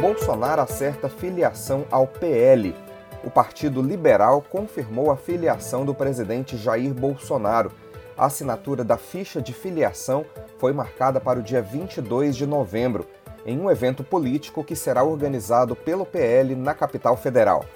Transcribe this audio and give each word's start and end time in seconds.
Bolsonaro 0.00 0.62
acerta 0.62 1.10
filiação 1.10 1.84
ao 1.90 2.06
PL. 2.06 2.74
O 3.22 3.30
Partido 3.30 3.82
Liberal 3.82 4.40
confirmou 4.40 5.10
a 5.10 5.16
filiação 5.16 5.84
do 5.84 5.94
presidente 5.94 6.56
Jair 6.56 6.94
Bolsonaro. 6.94 7.70
A 8.16 8.24
assinatura 8.24 8.82
da 8.82 8.96
ficha 8.96 9.42
de 9.42 9.52
filiação 9.52 10.24
foi 10.56 10.72
marcada 10.72 11.20
para 11.20 11.38
o 11.38 11.42
dia 11.42 11.60
22 11.60 12.34
de 12.34 12.46
novembro, 12.46 13.06
em 13.44 13.60
um 13.60 13.70
evento 13.70 14.02
político 14.02 14.64
que 14.64 14.74
será 14.74 15.04
organizado 15.04 15.76
pelo 15.76 16.06
PL 16.06 16.56
na 16.56 16.72
capital 16.72 17.14
federal. 17.14 17.66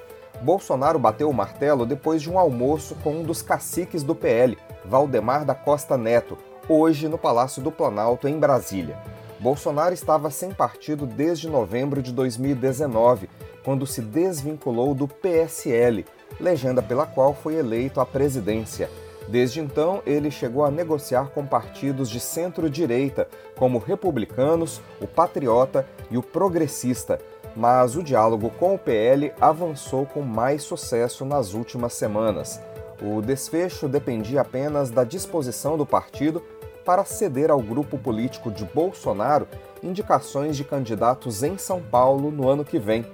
Bolsonaro 0.40 0.98
bateu 0.98 1.28
o 1.28 1.34
martelo 1.34 1.84
depois 1.84 2.22
de 2.22 2.30
um 2.30 2.38
almoço 2.38 2.96
com 3.04 3.16
um 3.16 3.22
dos 3.22 3.42
caciques 3.42 4.02
do 4.02 4.14
PL, 4.14 4.56
Valdemar 4.82 5.44
da 5.44 5.54
Costa 5.54 5.98
Neto, 5.98 6.38
hoje 6.70 7.06
no 7.06 7.18
Palácio 7.18 7.60
do 7.60 7.70
Planalto, 7.70 8.26
em 8.26 8.38
Brasília. 8.38 8.96
Bolsonaro 9.44 9.92
estava 9.92 10.30
sem 10.30 10.52
partido 10.52 11.04
desde 11.04 11.50
novembro 11.50 12.00
de 12.00 12.14
2019, 12.14 13.28
quando 13.62 13.86
se 13.86 14.00
desvinculou 14.00 14.94
do 14.94 15.06
PSL, 15.06 16.06
legenda 16.40 16.82
pela 16.82 17.04
qual 17.04 17.34
foi 17.34 17.56
eleito 17.56 18.00
à 18.00 18.06
presidência. 18.06 18.88
Desde 19.28 19.60
então, 19.60 20.02
ele 20.06 20.30
chegou 20.30 20.64
a 20.64 20.70
negociar 20.70 21.26
com 21.26 21.44
partidos 21.44 22.08
de 22.08 22.20
centro-direita, 22.20 23.28
como 23.54 23.76
Republicanos, 23.76 24.80
o 24.98 25.06
Patriota 25.06 25.86
e 26.10 26.16
o 26.16 26.22
Progressista, 26.22 27.20
mas 27.54 27.96
o 27.96 28.02
diálogo 28.02 28.48
com 28.48 28.74
o 28.74 28.78
PL 28.78 29.30
avançou 29.38 30.06
com 30.06 30.22
mais 30.22 30.62
sucesso 30.62 31.22
nas 31.26 31.52
últimas 31.52 31.92
semanas. 31.92 32.62
O 33.02 33.20
desfecho 33.20 33.88
dependia 33.88 34.40
apenas 34.40 34.88
da 34.88 35.04
disposição 35.04 35.76
do 35.76 35.84
partido 35.84 36.42
para 36.84 37.04
ceder 37.04 37.50
ao 37.50 37.60
grupo 37.60 37.98
político 37.98 38.50
de 38.50 38.64
Bolsonaro 38.64 39.48
indicações 39.82 40.56
de 40.56 40.64
candidatos 40.64 41.42
em 41.42 41.56
São 41.58 41.80
Paulo 41.80 42.30
no 42.30 42.48
ano 42.48 42.64
que 42.64 42.78
vem. 42.78 43.04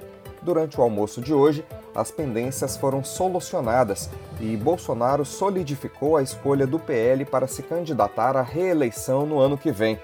Durante 0.42 0.80
o 0.80 0.82
almoço 0.82 1.20
de 1.20 1.34
hoje, 1.34 1.64
as 1.94 2.10
pendências 2.10 2.76
foram 2.76 3.04
solucionadas 3.04 4.08
e 4.40 4.56
Bolsonaro 4.56 5.24
solidificou 5.24 6.16
a 6.16 6.22
escolha 6.22 6.66
do 6.66 6.78
PL 6.78 7.24
para 7.24 7.46
se 7.46 7.62
candidatar 7.62 8.36
à 8.36 8.42
reeleição 8.42 9.26
no 9.26 9.38
ano 9.38 9.58
que 9.58 9.70
vem. 9.70 9.98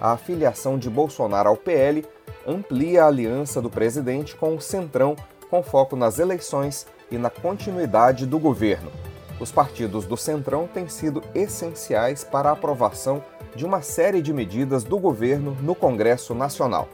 A 0.00 0.12
afiliação 0.12 0.78
de 0.78 0.88
Bolsonaro 0.88 1.48
ao 1.48 1.56
PL 1.56 2.04
amplia 2.46 3.04
a 3.04 3.08
aliança 3.08 3.60
do 3.60 3.70
presidente 3.70 4.34
com 4.36 4.54
o 4.54 4.60
Centrão, 4.60 5.16
com 5.50 5.62
foco 5.62 5.96
nas 5.96 6.18
eleições 6.18 6.86
e 7.10 7.18
na 7.18 7.30
continuidade 7.30 8.26
do 8.26 8.38
governo 8.38 8.90
os 9.40 9.50
partidos 9.50 10.06
do 10.06 10.16
Centrão 10.16 10.66
têm 10.66 10.88
sido 10.88 11.22
essenciais 11.34 12.24
para 12.24 12.50
a 12.50 12.52
aprovação 12.52 13.22
de 13.54 13.64
uma 13.64 13.82
série 13.82 14.22
de 14.22 14.32
medidas 14.32 14.84
do 14.84 14.98
governo 14.98 15.56
no 15.60 15.74
Congresso 15.74 16.34
Nacional. 16.34 16.88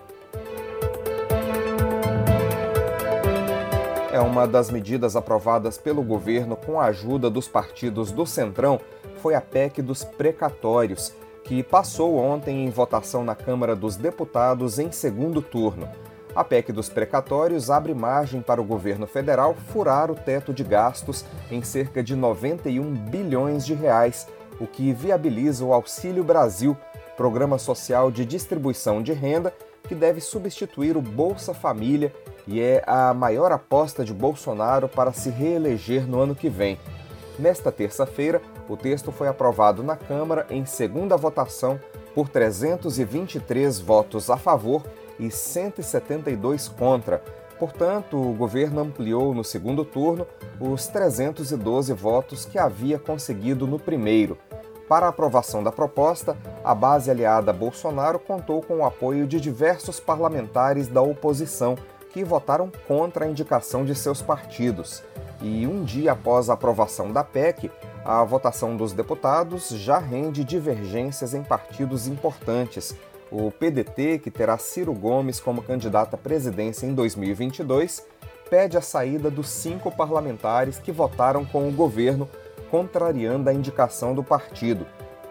É 4.12 4.20
uma 4.20 4.46
das 4.46 4.70
medidas 4.70 5.17
aprovadas 5.17 5.79
pelo 5.79 6.02
governo 6.02 6.56
com 6.56 6.80
a 6.80 6.86
ajuda 6.86 7.30
dos 7.30 7.46
partidos 7.46 8.11
do 8.11 8.27
Centrão 8.27 8.80
foi 9.20 9.34
a 9.34 9.40
PEC 9.40 9.83
dos 9.83 10.02
precatórios, 10.02 11.12
que 11.45 11.62
passou 11.62 12.17
ontem 12.17 12.64
em 12.64 12.70
votação 12.70 13.24
na 13.24 13.34
Câmara 13.34 13.77
dos 13.77 13.96
Deputados 13.96 14.79
em 14.79 14.90
segundo 14.90 15.40
turno. 15.40 15.89
A 16.35 16.45
PEC 16.45 16.73
dos 16.73 16.89
precatórios 16.89 17.70
abre 17.70 17.92
margem 17.92 18.41
para 18.41 18.61
o 18.61 18.64
governo 18.64 19.07
federal 19.07 19.55
furar 19.73 20.11
o 20.11 20.14
teto 20.14 20.52
de 20.52 20.63
gastos 20.63 21.24
em 21.51 21.63
cerca 21.63 22.02
de 22.02 22.14
91 22.14 22.95
bilhões 22.95 23.67
de 23.67 23.74
reais, 23.74 24.29
o 24.61 24.67
que 24.67 24.92
viabiliza 24.92 25.64
o 25.64 25.73
Auxílio 25.73 26.23
Brasil, 26.23 26.77
programa 27.17 27.58
social 27.58 28.11
de 28.11 28.24
distribuição 28.24 29.02
de 29.02 29.13
renda 29.13 29.52
que 29.89 29.95
deve 29.95 30.20
substituir 30.20 30.96
o 30.96 31.02
Bolsa 31.02 31.52
Família 31.52 32.14
e 32.47 32.61
é 32.61 32.83
a 32.86 33.12
maior 33.12 33.51
aposta 33.51 34.05
de 34.05 34.14
Bolsonaro 34.14 34.89
para 34.89 35.12
se 35.12 35.30
reeleger 35.30 36.07
no 36.07 36.20
ano 36.20 36.35
que 36.35 36.48
vem. 36.48 36.79
Nesta 37.39 37.73
terça-feira, 37.73 38.41
o 38.68 38.77
texto 38.77 39.11
foi 39.11 39.27
aprovado 39.27 39.83
na 39.83 39.97
Câmara 39.97 40.47
em 40.48 40.64
segunda 40.64 41.17
votação 41.17 41.80
por 42.14 42.29
323 42.29 43.80
votos 43.80 44.30
a 44.30 44.36
favor 44.36 44.83
e 45.20 45.31
172 45.31 46.67
contra. 46.67 47.23
Portanto, 47.58 48.17
o 48.17 48.33
governo 48.33 48.81
ampliou 48.81 49.35
no 49.35 49.45
segundo 49.45 49.85
turno 49.85 50.27
os 50.58 50.86
312 50.86 51.92
votos 51.92 52.47
que 52.47 52.58
havia 52.58 52.98
conseguido 52.98 53.67
no 53.67 53.79
primeiro. 53.79 54.39
Para 54.89 55.07
a 55.07 55.11
aprovação 55.11 55.63
da 55.63 55.70
proposta, 55.70 56.36
a 56.64 56.75
base 56.75 57.11
aliada 57.11 57.53
Bolsonaro 57.53 58.19
contou 58.19 58.61
com 58.61 58.79
o 58.79 58.85
apoio 58.85 59.27
de 59.27 59.41
diversos 59.41 60.01
parlamentares 60.01 60.89
da 60.89 61.01
oposição 61.01 61.77
que 62.13 62.25
votaram 62.25 62.73
contra 62.89 63.25
a 63.25 63.29
indicação 63.29 63.85
de 63.85 63.95
seus 63.95 64.20
partidos. 64.20 65.05
E 65.41 65.67
um 65.67 65.85
dia 65.85 66.13
após 66.13 66.51
a 66.51 66.55
aprovação 66.55 67.13
da 67.13 67.23
PEC, 67.23 67.70
a 68.05 68.25
votação 68.25 68.77
dos 68.77 68.92
deputados 68.92 69.69
já 69.69 69.98
rende 69.98 70.42
divergências 70.42 71.35
em 71.35 71.42
partidos 71.42 72.09
importantes, 72.09 72.95
o 73.30 73.51
PDT, 73.51 74.18
que 74.18 74.30
terá 74.30 74.58
Ciro 74.58 74.92
Gomes 74.92 75.39
como 75.39 75.63
candidato 75.63 76.14
à 76.14 76.17
presidência 76.18 76.86
em 76.86 76.95
2022, 76.95 78.05
pede 78.48 78.77
a 78.77 78.80
saída 78.80 79.30
dos 79.30 79.48
cinco 79.48 79.91
parlamentares 79.91 80.79
que 80.79 80.91
votaram 80.91 81.45
com 81.45 81.68
o 81.68 81.73
governo, 81.73 82.29
contrariando 82.70 83.48
a 83.48 83.55
indicação 83.55 84.14
do 84.14 84.24
partido. 84.24 84.86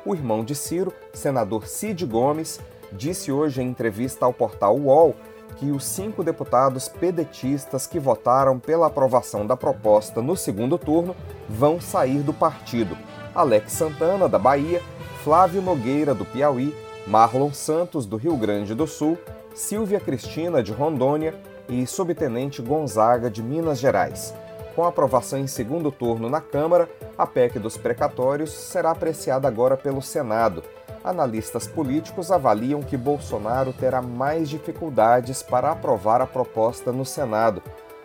O 0.05 0.15
irmão 0.15 0.43
de 0.43 0.55
Ciro, 0.55 0.93
senador 1.13 1.67
Cid 1.67 2.05
Gomes, 2.05 2.59
disse 2.91 3.31
hoje 3.31 3.61
em 3.61 3.67
entrevista 3.67 4.25
ao 4.25 4.33
portal 4.33 4.77
UOL 4.77 5.15
que 5.57 5.71
os 5.71 5.83
cinco 5.83 6.23
deputados 6.23 6.87
pedetistas 6.87 7.85
que 7.85 7.99
votaram 7.99 8.57
pela 8.57 8.87
aprovação 8.87 9.45
da 9.45 9.57
proposta 9.57 10.21
no 10.21 10.37
segundo 10.37 10.77
turno 10.77 11.15
vão 11.49 11.81
sair 11.81 12.19
do 12.19 12.33
partido. 12.33 12.97
Alex 13.35 13.73
Santana, 13.73 14.29
da 14.29 14.39
Bahia, 14.39 14.81
Flávio 15.23 15.61
Nogueira, 15.61 16.15
do 16.15 16.23
Piauí, 16.23 16.73
Marlon 17.09 17.51
Santos, 17.51 18.05
do 18.05 18.17
Rio 18.17 18.37
Grande 18.37 18.75
do 18.75 18.85
Sul, 18.85 19.17
Silvia 19.55 19.99
Cristina, 19.99 20.61
de 20.61 20.71
Rondônia 20.71 21.33
e 21.67 21.87
Subtenente 21.87 22.61
Gonzaga, 22.61 23.31
de 23.31 23.41
Minas 23.41 23.79
Gerais. 23.79 24.31
Com 24.75 24.85
aprovação 24.85 25.39
em 25.39 25.47
segundo 25.47 25.91
turno 25.91 26.29
na 26.29 26.39
Câmara, 26.39 26.87
a 27.17 27.25
PEC 27.25 27.57
dos 27.57 27.75
precatórios 27.75 28.51
será 28.51 28.91
apreciada 28.91 29.47
agora 29.47 29.75
pelo 29.75 30.03
Senado. 30.03 30.63
Analistas 31.03 31.65
políticos 31.65 32.31
avaliam 32.31 32.83
que 32.83 32.95
Bolsonaro 32.95 33.73
terá 33.73 34.03
mais 34.03 34.47
dificuldades 34.47 35.41
para 35.41 35.71
aprovar 35.71 36.21
a 36.21 36.27
proposta 36.27 36.91
no 36.91 37.03
Senado. 37.03 37.63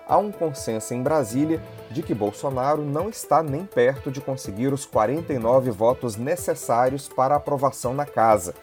Há 0.08 0.16
um 0.16 0.32
consenso 0.32 0.94
em 0.94 1.02
Brasília 1.02 1.62
de 1.90 2.02
que 2.02 2.14
Bolsonaro 2.14 2.82
não 2.82 3.10
está 3.10 3.42
nem 3.42 3.66
perto 3.66 4.10
de 4.10 4.22
conseguir 4.22 4.72
os 4.72 4.86
49 4.86 5.70
votos 5.70 6.16
necessários 6.16 7.06
para 7.06 7.36
aprovação 7.36 7.92
na 7.92 8.06
Casa 8.06 8.54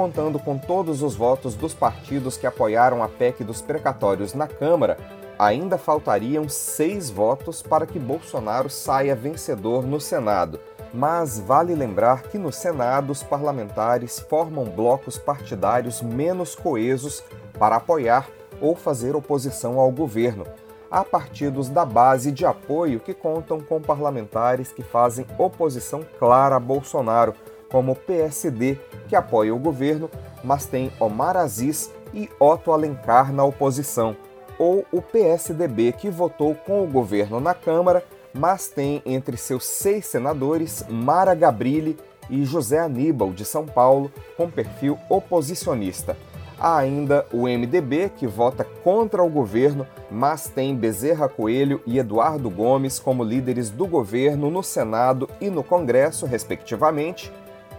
contando 0.00 0.38
com 0.38 0.56
todos 0.56 1.02
os 1.02 1.14
votos 1.14 1.54
dos 1.54 1.74
partidos 1.74 2.38
que 2.38 2.46
apoiaram 2.46 3.02
a 3.02 3.08
PEC 3.08 3.44
dos 3.44 3.60
precatórios 3.60 4.32
na 4.32 4.46
Câmara, 4.46 4.96
ainda 5.38 5.76
faltariam 5.76 6.48
seis 6.48 7.10
votos 7.10 7.60
para 7.60 7.84
que 7.84 7.98
Bolsonaro 7.98 8.70
saia 8.70 9.14
vencedor 9.14 9.86
no 9.86 10.00
Senado. 10.00 10.58
Mas 10.94 11.38
vale 11.38 11.74
lembrar 11.74 12.22
que 12.22 12.38
no 12.38 12.50
Senado 12.50 13.10
os 13.10 13.22
parlamentares 13.22 14.18
formam 14.20 14.64
blocos 14.64 15.18
partidários 15.18 16.00
menos 16.00 16.54
coesos 16.54 17.22
para 17.58 17.76
apoiar 17.76 18.26
ou 18.58 18.74
fazer 18.74 19.14
oposição 19.14 19.78
ao 19.78 19.90
governo. 19.90 20.46
Há 20.90 21.04
partidos 21.04 21.68
da 21.68 21.84
base 21.84 22.32
de 22.32 22.46
apoio 22.46 23.00
que 23.00 23.12
contam 23.12 23.60
com 23.60 23.82
parlamentares 23.82 24.72
que 24.72 24.82
fazem 24.82 25.26
oposição 25.36 26.02
clara 26.18 26.56
a 26.56 26.60
Bolsonaro, 26.60 27.34
como 27.70 27.92
o 27.92 27.96
PSD, 27.96 28.78
que 29.08 29.16
apoia 29.16 29.54
o 29.54 29.58
governo, 29.58 30.10
mas 30.42 30.66
tem 30.66 30.92
Omar 30.98 31.36
Aziz 31.36 31.90
e 32.12 32.28
Otto 32.38 32.72
Alencar 32.72 33.32
na 33.32 33.44
oposição, 33.44 34.16
ou 34.58 34.84
o 34.92 35.00
PSDB, 35.00 35.92
que 35.92 36.10
votou 36.10 36.54
com 36.54 36.82
o 36.82 36.86
governo 36.86 37.40
na 37.40 37.54
Câmara, 37.54 38.04
mas 38.32 38.68
tem 38.68 39.02
entre 39.06 39.36
seus 39.36 39.64
seis 39.64 40.06
senadores 40.06 40.84
Mara 40.88 41.34
Gabrilli 41.34 41.96
e 42.28 42.44
José 42.44 42.78
Aníbal, 42.78 43.32
de 43.32 43.44
São 43.44 43.66
Paulo, 43.66 44.10
com 44.36 44.50
perfil 44.50 44.98
oposicionista. 45.08 46.16
Há 46.58 46.76
ainda 46.76 47.26
o 47.32 47.48
MDB, 47.48 48.10
que 48.14 48.26
vota 48.26 48.64
contra 48.84 49.22
o 49.22 49.30
governo, 49.30 49.86
mas 50.10 50.46
tem 50.46 50.76
Bezerra 50.76 51.26
Coelho 51.26 51.80
e 51.86 51.98
Eduardo 51.98 52.50
Gomes 52.50 52.98
como 52.98 53.24
líderes 53.24 53.70
do 53.70 53.86
governo 53.86 54.50
no 54.50 54.62
Senado 54.62 55.26
e 55.40 55.48
no 55.48 55.64
Congresso, 55.64 56.26
respectivamente, 56.26 57.32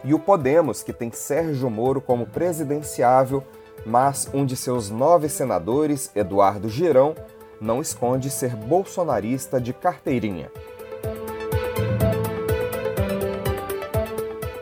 e 0.03 0.13
o 0.13 0.19
Podemos, 0.19 0.83
que 0.83 0.93
tem 0.93 1.11
Sérgio 1.11 1.69
Moro 1.69 2.01
como 2.01 2.25
presidenciável, 2.25 3.43
mas 3.85 4.29
um 4.33 4.45
de 4.45 4.55
seus 4.55 4.89
nove 4.89 5.29
senadores, 5.29 6.11
Eduardo 6.15 6.69
Girão, 6.69 7.15
não 7.59 7.81
esconde 7.81 8.29
ser 8.29 8.55
bolsonarista 8.55 9.59
de 9.59 9.73
carteirinha. 9.73 10.49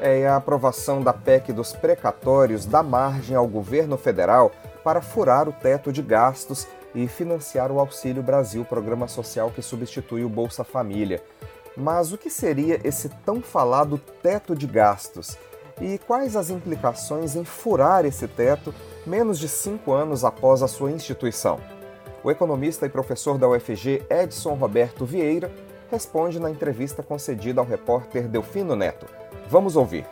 é 0.09 0.27
a 0.27 0.38
aprovação 0.38 1.01
da 1.01 1.13
PEC 1.13 1.53
dos 1.53 1.74
precatórios 1.74 2.65
dá 2.65 2.81
margem 2.81 3.36
ao 3.36 3.47
governo 3.47 3.97
federal 3.97 4.51
para 4.83 5.01
furar 5.01 5.47
o 5.47 5.53
teto 5.53 5.91
de 5.91 6.01
gastos 6.01 6.68
e 6.95 7.07
financiar 7.07 7.71
o 7.71 7.80
Auxílio 7.80 8.24
Brasil, 8.24 8.65
programa 8.65 9.07
social 9.07 9.51
que 9.51 9.62
substitui 9.62 10.24
o 10.24 10.30
Bolsa 10.30 10.63
Família. 10.63 11.21
Mas 11.79 12.11
o 12.11 12.17
que 12.17 12.29
seria 12.29 12.79
esse 12.83 13.07
tão 13.25 13.41
falado 13.41 13.97
teto 14.21 14.53
de 14.53 14.67
gastos? 14.67 15.37
E 15.81 15.97
quais 15.97 16.35
as 16.35 16.49
implicações 16.49 17.37
em 17.37 17.45
furar 17.45 18.03
esse 18.03 18.27
teto 18.27 18.75
menos 19.07 19.39
de 19.39 19.47
cinco 19.47 19.93
anos 19.93 20.25
após 20.25 20.61
a 20.61 20.67
sua 20.67 20.91
instituição? 20.91 21.57
O 22.21 22.29
economista 22.29 22.85
e 22.85 22.89
professor 22.89 23.37
da 23.37 23.47
UFG, 23.47 24.03
Edson 24.09 24.55
Roberto 24.55 25.05
Vieira, 25.05 25.49
responde 25.89 26.37
na 26.37 26.51
entrevista 26.51 27.01
concedida 27.01 27.61
ao 27.61 27.65
repórter 27.65 28.27
Delfino 28.27 28.75
Neto. 28.75 29.05
Vamos 29.47 29.77
ouvir. 29.77 30.05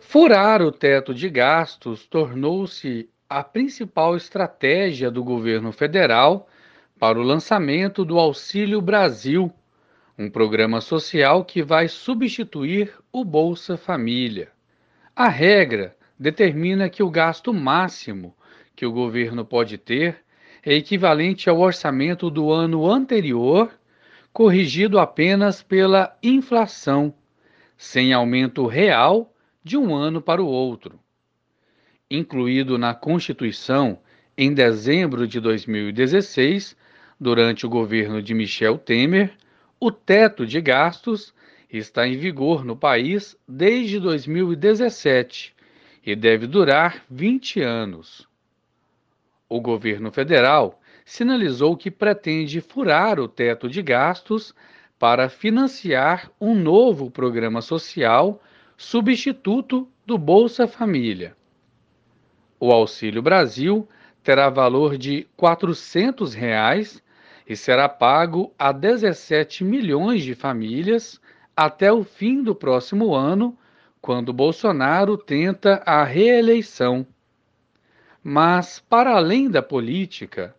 Furar 0.00 0.62
o 0.62 0.70
teto 0.70 1.12
de 1.12 1.28
gastos 1.28 2.06
tornou-se 2.06 3.10
a 3.28 3.42
principal 3.42 4.16
estratégia 4.16 5.10
do 5.10 5.24
governo 5.24 5.72
federal 5.72 6.46
para 6.98 7.18
o 7.18 7.22
lançamento 7.22 8.04
do 8.04 8.18
Auxílio 8.18 8.80
Brasil, 8.80 9.52
um 10.18 10.28
programa 10.28 10.80
social 10.80 11.44
que 11.44 11.62
vai 11.62 11.86
substituir 11.86 12.92
o 13.12 13.24
Bolsa 13.24 13.76
Família. 13.76 14.50
A 15.14 15.28
regra 15.28 15.96
determina 16.18 16.90
que 16.90 17.04
o 17.04 17.10
gasto 17.10 17.54
máximo 17.54 18.34
que 18.74 18.84
o 18.84 18.90
governo 18.90 19.44
pode 19.44 19.78
ter 19.78 20.18
é 20.64 20.74
equivalente 20.74 21.48
ao 21.48 21.60
orçamento 21.60 22.28
do 22.28 22.52
ano 22.52 22.90
anterior, 22.90 23.70
corrigido 24.32 24.98
apenas 24.98 25.62
pela 25.62 26.16
inflação 26.20 27.14
sem 27.76 28.12
aumento 28.12 28.66
real 28.66 29.32
de 29.62 29.76
um 29.76 29.94
ano 29.94 30.20
para 30.20 30.42
o 30.42 30.46
outro. 30.46 30.98
Incluído 32.10 32.76
na 32.76 32.92
Constituição 32.92 34.00
em 34.36 34.52
dezembro 34.52 35.28
de 35.28 35.38
2016, 35.38 36.76
durante 37.20 37.66
o 37.66 37.68
governo 37.68 38.20
de 38.20 38.34
Michel 38.34 38.78
Temer, 38.78 39.32
o 39.80 39.90
teto 39.90 40.46
de 40.46 40.60
gastos 40.60 41.32
está 41.70 42.06
em 42.06 42.16
vigor 42.16 42.64
no 42.64 42.76
país 42.76 43.36
desde 43.46 44.00
2017 44.00 45.54
e 46.04 46.16
deve 46.16 46.46
durar 46.46 47.04
20 47.10 47.60
anos. 47.60 48.28
O 49.48 49.60
governo 49.60 50.10
federal 50.10 50.80
sinalizou 51.04 51.76
que 51.76 51.90
pretende 51.90 52.60
furar 52.60 53.20
o 53.20 53.28
teto 53.28 53.68
de 53.68 53.82
gastos 53.82 54.54
para 54.98 55.28
financiar 55.28 56.30
um 56.40 56.54
novo 56.54 57.10
programa 57.10 57.62
social 57.62 58.42
substituto 58.76 59.88
do 60.04 60.18
Bolsa 60.18 60.66
Família. 60.66 61.36
O 62.58 62.72
Auxílio 62.72 63.22
Brasil 63.22 63.88
terá 64.22 64.50
valor 64.50 64.98
de 64.98 65.26
400 65.36 66.34
reais 66.34 67.02
e 67.48 67.56
será 67.56 67.88
pago 67.88 68.52
a 68.58 68.72
17 68.72 69.64
milhões 69.64 70.22
de 70.22 70.34
famílias 70.34 71.18
até 71.56 71.90
o 71.90 72.04
fim 72.04 72.42
do 72.42 72.54
próximo 72.54 73.14
ano, 73.14 73.56
quando 74.02 74.32
Bolsonaro 74.32 75.16
tenta 75.16 75.82
a 75.86 76.04
reeleição. 76.04 77.06
Mas, 78.22 78.78
para 78.78 79.16
além 79.16 79.50
da 79.50 79.62
política, 79.62 80.54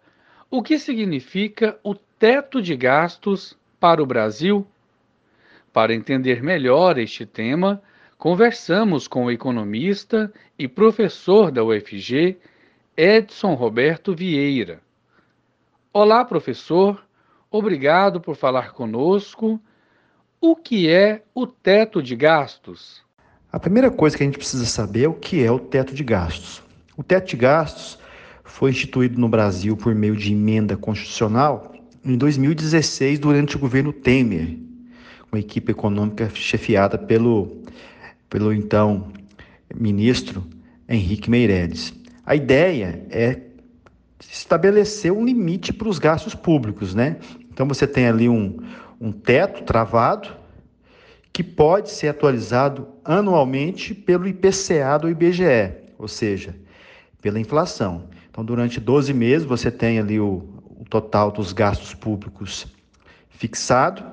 o 0.50 0.63
que 0.63 0.80
significa 0.80 1.80
o 1.83 1.94
teto 1.94 2.59
de 2.62 2.75
gastos 2.75 3.56
para 3.80 4.01
o 4.01 4.06
Brasil? 4.06 4.65
Para 5.71 5.94
entender 5.94 6.42
melhor 6.42 6.97
este 6.97 7.24
tema, 7.25 7.81
conversamos 8.18 9.07
com 9.07 9.25
o 9.25 9.31
economista 9.31 10.33
e 10.57 10.68
professor 10.68 11.51
da 11.51 11.63
UFG, 11.63 12.38
Edson 12.97 13.53
Roberto 13.53 14.15
Vieira. 14.15 14.81
Olá, 15.91 16.24
professor, 16.24 17.03
obrigado 17.50 18.21
por 18.21 18.36
falar 18.36 18.74
conosco. 18.74 19.59
O 20.39 20.56
que 20.56 20.88
é 20.88 21.24
o 21.33 21.47
teto 21.47 22.03
de 22.03 22.15
gastos? 22.15 23.01
A 23.51 23.59
primeira 23.59 23.89
coisa 23.89 24.15
que 24.15 24.21
a 24.21 24.25
gente 24.27 24.38
precisa 24.38 24.68
saber 24.68 25.06
é 25.06 25.07
o 25.07 25.15
que 25.15 25.44
é 25.44 25.51
o 25.51 25.57
teto 25.57 25.95
de 25.95 26.03
gastos. 26.03 26.62
O 26.95 27.01
teto 27.01 27.30
de 27.30 27.38
gastos 27.38 27.97
foi 28.44 28.69
instituído 28.69 29.19
no 29.19 29.27
Brasil 29.27 29.75
por 29.75 29.95
meio 29.95 30.15
de 30.15 30.31
emenda 30.31 30.77
constitucional 30.77 31.74
em 32.06 32.15
2016, 32.15 33.18
durante 33.18 33.56
o 33.56 33.59
governo 33.59 33.92
Temer, 33.92 34.59
uma 35.31 35.39
equipe 35.39 35.71
econômica 35.71 36.30
chefiada 36.35 37.00
pelo, 37.00 37.63
pelo 38.30 38.53
então 38.53 39.12
ministro 39.75 40.45
Henrique 40.88 41.31
Meirelles. 41.31 41.92
A 42.24 42.35
ideia 42.35 43.07
é 43.09 43.49
estabelecer 44.19 45.12
um 45.12 45.25
limite 45.25 45.71
para 45.71 45.88
os 45.88 46.00
gastos 46.00 46.36
públicos, 46.36 46.94
né? 46.94 47.18
Então 47.51 47.68
você 47.68 47.88
tem 47.88 48.07
ali 48.07 48.27
um, 48.27 48.57
um 49.00 49.12
teto 49.12 49.63
travado 49.63 50.30
que 51.31 51.44
pode 51.44 51.89
ser 51.89 52.10
atualizado 52.10 52.88
anualmente 53.04 53.94
pelo 53.94 54.27
IPCA 54.27 54.98
do 55.00 55.10
IBGE, 55.10 55.74
ou 55.98 56.07
seja, 56.07 56.56
pela 57.21 57.39
inflação. 57.39 58.10
Então, 58.30 58.44
durante 58.44 58.80
12 58.80 59.13
meses, 59.13 59.45
você 59.45 59.69
tem 59.71 60.00
ali 60.00 60.19
o, 60.19 60.48
total 60.89 61.31
dos 61.31 61.54
gastos 61.54 61.94
públicos 61.94 62.66
fixado 63.30 64.04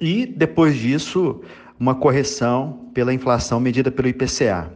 e, 0.00 0.24
depois 0.24 0.74
disso, 0.74 1.42
uma 1.78 1.94
correção 1.94 2.90
pela 2.94 3.12
inflação 3.12 3.60
medida 3.60 3.90
pelo 3.90 4.08
IPCA. 4.08 4.72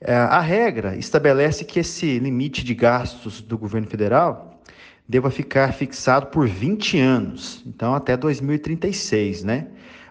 É, 0.00 0.14
a 0.14 0.40
regra 0.40 0.96
estabelece 0.96 1.64
que 1.64 1.80
esse 1.80 2.18
limite 2.18 2.64
de 2.64 2.74
gastos 2.74 3.40
do 3.40 3.56
governo 3.56 3.86
federal 3.86 4.60
deva 5.08 5.30
ficar 5.30 5.72
fixado 5.72 6.26
por 6.26 6.48
20 6.48 6.98
anos, 6.98 7.62
então 7.66 7.94
até 7.94 8.16
2036, 8.16 9.44
né? 9.44 9.66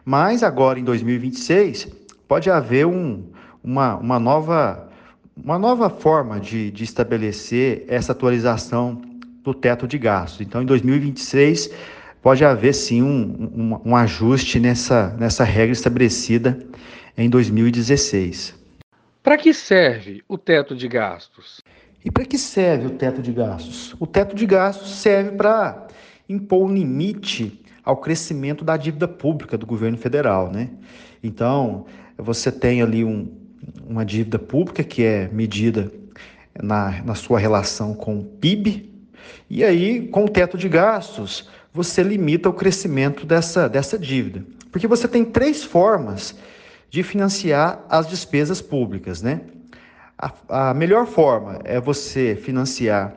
Mas 0.06 0.44
agora 0.44 0.80
em 0.80 0.84
2026 0.84 1.88
pode 2.28 2.50
haver 2.50 2.86
um, 2.86 3.24
uma, 3.64 3.96
uma, 3.96 4.20
nova, 4.20 4.90
uma 5.36 5.58
nova 5.58 5.90
forma 5.90 6.40
de, 6.40 6.70
de 6.72 6.84
estabelecer 6.84 7.86
essa 7.88 8.12
atualização 8.12 9.02
do 9.44 9.54
teto 9.54 9.88
de 9.88 9.98
gastos. 9.98 10.42
Então, 10.42 10.62
em 10.62 10.66
2026, 10.66 11.70
pode 12.22 12.44
haver 12.46 12.74
sim 12.74 13.02
um, 13.02 13.80
um, 13.86 13.92
um 13.92 13.96
ajuste 13.96 14.60
nessa, 14.60 15.16
nessa 15.20 15.44
regra 15.44 15.74
estabelecida 15.74 16.58
em 17.18 17.30
2016. 17.30 18.63
Para 19.24 19.38
que 19.38 19.54
serve 19.54 20.22
o 20.28 20.38
teto 20.38 20.76
de 20.76 20.86
gastos? 20.86 21.62
E 22.04 22.12
para 22.12 22.26
que 22.26 22.38
serve 22.38 22.88
o 22.88 22.90
teto 22.90 23.22
de 23.22 23.32
gastos? 23.32 23.96
O 23.98 24.06
teto 24.06 24.36
de 24.36 24.46
gastos 24.46 24.96
serve 24.96 25.32
para 25.32 25.88
impor 26.28 26.70
um 26.70 26.74
limite 26.74 27.64
ao 27.86 27.96
crescimento 27.96 28.66
da 28.66 28.76
dívida 28.76 29.08
pública 29.08 29.58
do 29.58 29.66
governo 29.66 29.98
federal, 29.98 30.52
né? 30.52 30.70
Então, 31.24 31.86
você 32.18 32.52
tem 32.52 32.82
ali 32.82 33.06
um, 33.06 33.34
uma 33.88 34.04
dívida 34.04 34.38
pública 34.38 34.84
que 34.84 35.06
é 35.06 35.30
medida 35.30 35.90
na, 36.62 37.02
na 37.04 37.16
sua 37.16 37.40
relação 37.40 37.94
com 37.94 38.20
o 38.20 38.26
PIB, 38.26 38.92
e 39.50 39.64
aí, 39.64 40.06
com 40.10 40.26
o 40.26 40.30
teto 40.30 40.58
de 40.58 40.68
gastos, 40.68 41.48
você 41.74 42.04
limita 42.04 42.50
o 42.50 42.54
crescimento 42.54 43.26
dessa, 43.26 43.70
dessa 43.70 43.98
dívida. 43.98 44.46
Porque 44.70 44.86
você 44.86 45.08
tem 45.08 45.24
três 45.24 45.64
formas 45.64 46.36
de 46.94 47.02
financiar 47.02 47.84
as 47.90 48.08
despesas 48.08 48.62
públicas, 48.62 49.20
né? 49.24 49.42
A, 50.16 50.70
a 50.70 50.74
melhor 50.76 51.08
forma 51.08 51.60
é 51.64 51.82
você 51.82 52.36
financiar 52.36 53.16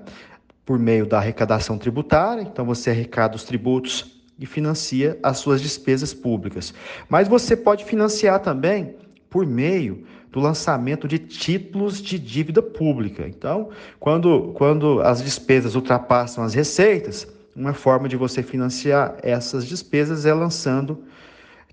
por 0.64 0.78
meio 0.78 1.04
da 1.04 1.18
arrecadação 1.18 1.76
tributária, 1.76 2.40
então 2.40 2.64
você 2.64 2.88
arrecada 2.88 3.36
os 3.36 3.44
tributos 3.44 4.22
e 4.38 4.46
financia 4.46 5.18
as 5.22 5.36
suas 5.36 5.60
despesas 5.60 6.14
públicas. 6.14 6.72
Mas 7.06 7.28
você 7.28 7.54
pode 7.54 7.84
financiar 7.84 8.40
também 8.40 8.96
por 9.28 9.44
meio 9.44 10.06
do 10.32 10.40
lançamento 10.40 11.06
de 11.06 11.18
títulos 11.18 12.00
de 12.00 12.18
dívida 12.18 12.62
pública. 12.62 13.28
Então, 13.28 13.68
quando, 14.00 14.54
quando 14.54 15.02
as 15.02 15.22
despesas 15.22 15.74
ultrapassam 15.74 16.42
as 16.42 16.54
receitas, 16.54 17.28
uma 17.54 17.74
forma 17.74 18.08
de 18.08 18.16
você 18.16 18.42
financiar 18.42 19.18
essas 19.22 19.66
despesas 19.66 20.24
é 20.24 20.32
lançando 20.32 21.04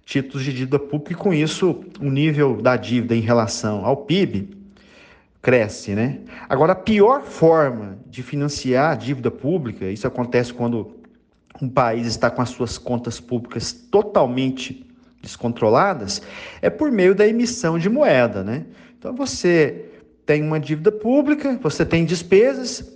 títulos 0.06 0.44
de 0.44 0.52
dívida 0.52 0.80
pública 0.80 1.14
e 1.14 1.16
com 1.16 1.34
isso 1.34 1.84
o 2.00 2.10
nível 2.10 2.62
da 2.62 2.76
dívida 2.76 3.16
em 3.16 3.22
relação 3.22 3.86
ao 3.86 3.98
PIB 3.98 4.58
cresce, 5.42 5.94
né? 5.94 6.20
Agora, 6.48 6.72
a 6.72 6.76
pior 6.76 7.24
forma 7.24 7.98
de 8.08 8.24
financiar 8.24 8.92
a 8.92 8.96
dívida 8.96 9.30
pública, 9.30 9.86
isso 9.86 10.08
acontece 10.08 10.54
quando 10.54 10.96
um 11.62 11.68
país 11.68 12.08
está 12.08 12.30
com 12.30 12.42
as 12.42 12.50
suas 12.50 12.78
contas 12.78 13.20
públicas 13.20 13.74
totalmente 13.74 14.86
descontroladas, 15.22 16.22
é 16.62 16.70
por 16.70 16.92
meio 16.92 17.14
da 17.14 17.28
emissão 17.28 17.78
de 17.78 17.90
moeda, 17.90 18.44
né? 18.44 18.66
Então, 18.98 19.14
você 19.16 19.86
tem 20.26 20.42
uma 20.42 20.60
dívida 20.60 20.92
pública, 20.92 21.60
você 21.62 21.86
tem 21.86 22.06
despesas, 22.06 22.93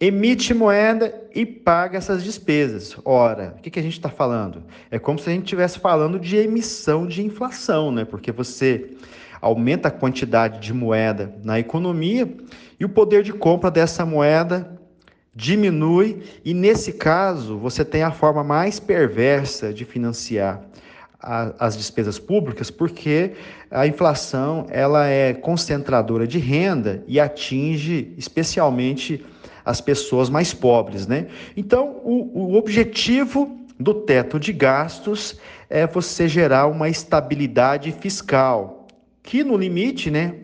emite 0.00 0.54
moeda 0.54 1.14
e 1.34 1.44
paga 1.44 1.98
essas 1.98 2.24
despesas. 2.24 2.96
Ora, 3.04 3.54
o 3.58 3.60
que, 3.60 3.70
que 3.70 3.78
a 3.78 3.82
gente 3.82 3.92
está 3.92 4.08
falando? 4.08 4.64
É 4.90 4.98
como 4.98 5.18
se 5.18 5.28
a 5.28 5.32
gente 5.32 5.44
estivesse 5.44 5.78
falando 5.78 6.18
de 6.18 6.36
emissão 6.36 7.06
de 7.06 7.22
inflação, 7.22 7.92
né? 7.92 8.06
Porque 8.06 8.32
você 8.32 8.92
aumenta 9.42 9.88
a 9.88 9.90
quantidade 9.90 10.58
de 10.60 10.72
moeda 10.72 11.34
na 11.44 11.58
economia 11.58 12.32
e 12.78 12.84
o 12.84 12.88
poder 12.88 13.22
de 13.22 13.32
compra 13.32 13.70
dessa 13.70 14.06
moeda 14.06 14.80
diminui, 15.34 16.22
e 16.44 16.52
nesse 16.52 16.94
caso 16.94 17.56
você 17.56 17.84
tem 17.84 18.02
a 18.02 18.10
forma 18.10 18.42
mais 18.42 18.80
perversa 18.80 19.72
de 19.72 19.84
financiar 19.84 20.60
a, 21.20 21.54
as 21.58 21.76
despesas 21.76 22.18
públicas, 22.18 22.70
porque 22.70 23.32
a 23.70 23.86
inflação 23.86 24.66
ela 24.70 25.06
é 25.06 25.32
concentradora 25.32 26.26
de 26.26 26.38
renda 26.38 27.04
e 27.06 27.20
atinge 27.20 28.12
especialmente 28.18 29.24
as 29.64 29.80
pessoas 29.80 30.28
mais 30.28 30.52
pobres, 30.54 31.06
né? 31.06 31.28
Então, 31.56 32.00
o, 32.04 32.52
o 32.52 32.54
objetivo 32.54 33.58
do 33.78 33.94
teto 33.94 34.38
de 34.38 34.52
gastos 34.52 35.38
é 35.68 35.86
você 35.86 36.28
gerar 36.28 36.66
uma 36.66 36.88
estabilidade 36.88 37.92
fiscal, 37.92 38.86
que 39.22 39.42
no 39.42 39.56
limite, 39.56 40.10
né, 40.10 40.34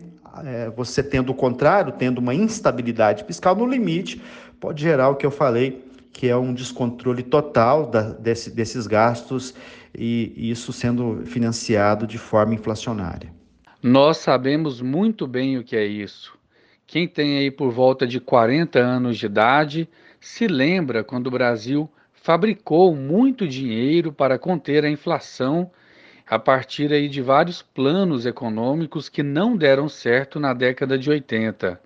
é, 0.45 0.69
você 0.69 1.03
tendo 1.03 1.31
o 1.31 1.35
contrário, 1.35 1.93
tendo 1.93 2.19
uma 2.19 2.33
instabilidade 2.33 3.23
fiscal, 3.23 3.55
no 3.55 3.65
limite 3.65 4.21
pode 4.59 4.81
gerar 4.81 5.09
o 5.09 5.15
que 5.15 5.25
eu 5.25 5.31
falei, 5.31 5.85
que 6.11 6.27
é 6.27 6.35
um 6.35 6.53
descontrole 6.53 7.21
total 7.21 7.85
da, 7.85 8.01
desse, 8.01 8.49
desses 8.49 8.87
gastos 8.87 9.53
e 9.95 10.33
isso 10.49 10.73
sendo 10.73 11.23
financiado 11.25 12.07
de 12.07 12.17
forma 12.17 12.55
inflacionária. 12.55 13.31
Nós 13.83 14.17
sabemos 14.17 14.81
muito 14.81 15.27
bem 15.27 15.57
o 15.57 15.63
que 15.63 15.75
é 15.75 15.85
isso. 15.85 16.37
Quem 16.87 17.05
tem 17.05 17.39
aí 17.39 17.51
por 17.51 17.69
volta 17.69 18.07
de 18.07 18.17
40 18.17 18.79
anos 18.79 19.17
de 19.17 19.25
idade 19.25 19.89
se 20.21 20.47
lembra 20.47 21.03
quando 21.03 21.27
o 21.27 21.31
Brasil 21.31 21.91
fabricou 22.13 22.95
muito 22.95 23.45
dinheiro 23.45 24.13
para 24.13 24.39
conter 24.39 24.85
a 24.85 24.89
inflação 24.89 25.69
a 26.25 26.39
partir 26.39 26.93
aí 26.93 27.09
de 27.09 27.21
vários 27.21 27.61
planos 27.61 28.25
econômicos 28.25 29.09
que 29.09 29.21
não 29.21 29.57
deram 29.57 29.89
certo 29.89 30.39
na 30.39 30.53
década 30.53 30.97
de 30.97 31.09
80. 31.09 31.79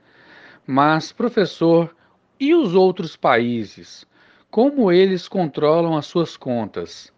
Mas, 0.67 1.11
professor, 1.11 1.95
e 2.39 2.53
os 2.53 2.75
outros 2.75 3.15
países? 3.15 4.05
Como 4.51 4.91
eles 4.91 5.27
controlam 5.27 5.97
as 5.97 6.05
suas 6.05 6.37
contas? 6.37 7.11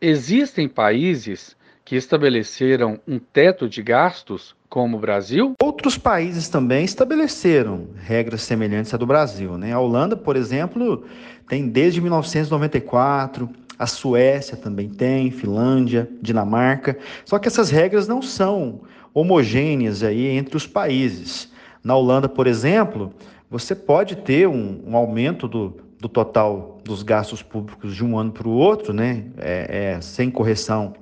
Existem 0.00 0.68
países 0.68 1.56
que 1.84 1.96
estabeleceram 1.96 3.00
um 3.06 3.18
teto 3.18 3.68
de 3.68 3.82
gastos, 3.82 4.54
como 4.74 4.96
o 4.96 5.00
Brasil? 5.00 5.54
Outros 5.62 5.96
países 5.96 6.48
também 6.48 6.84
estabeleceram 6.84 7.86
regras 7.96 8.42
semelhantes 8.42 8.92
à 8.92 8.96
do 8.96 9.06
Brasil. 9.06 9.56
Né? 9.56 9.72
A 9.72 9.78
Holanda, 9.78 10.16
por 10.16 10.34
exemplo, 10.34 11.04
tem 11.48 11.68
desde 11.68 12.00
1994 12.00 13.48
a 13.78 13.86
Suécia 13.86 14.56
também 14.56 14.88
tem, 14.88 15.30
Finlândia, 15.30 16.10
Dinamarca. 16.20 16.98
Só 17.24 17.38
que 17.38 17.46
essas 17.46 17.70
regras 17.70 18.08
não 18.08 18.20
são 18.20 18.80
homogêneas 19.12 20.02
aí 20.02 20.26
entre 20.26 20.56
os 20.56 20.66
países. 20.66 21.52
Na 21.82 21.94
Holanda, 21.94 22.28
por 22.28 22.48
exemplo, 22.48 23.12
você 23.48 23.76
pode 23.76 24.16
ter 24.16 24.48
um, 24.48 24.82
um 24.84 24.96
aumento 24.96 25.46
do, 25.46 25.76
do 26.00 26.08
total 26.08 26.80
dos 26.82 27.04
gastos 27.04 27.42
públicos 27.42 27.94
de 27.94 28.04
um 28.04 28.18
ano 28.18 28.32
para 28.32 28.48
o 28.48 28.52
outro, 28.52 28.92
né? 28.92 29.24
É, 29.38 29.94
é, 29.94 30.00
sem 30.00 30.32
correção 30.32 30.94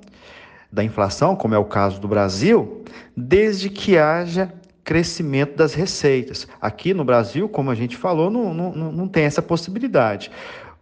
da 0.73 0.83
inflação, 0.83 1.35
como 1.35 1.55
é 1.55 1.57
o 1.57 1.65
caso 1.65 2.01
do 2.01 2.07
Brasil, 2.07 2.83
desde 3.15 3.69
que 3.69 3.97
haja 3.97 4.51
crescimento 4.83 5.55
das 5.55 5.73
receitas. 5.73 6.45
Aqui 6.59 6.93
no 6.93 7.05
Brasil, 7.05 7.47
como 7.47 7.71
a 7.71 7.75
gente 7.75 7.95
falou, 7.95 8.29
não, 8.29 8.53
não, 8.53 8.91
não 8.91 9.07
tem 9.07 9.23
essa 9.23 9.41
possibilidade 9.41 10.29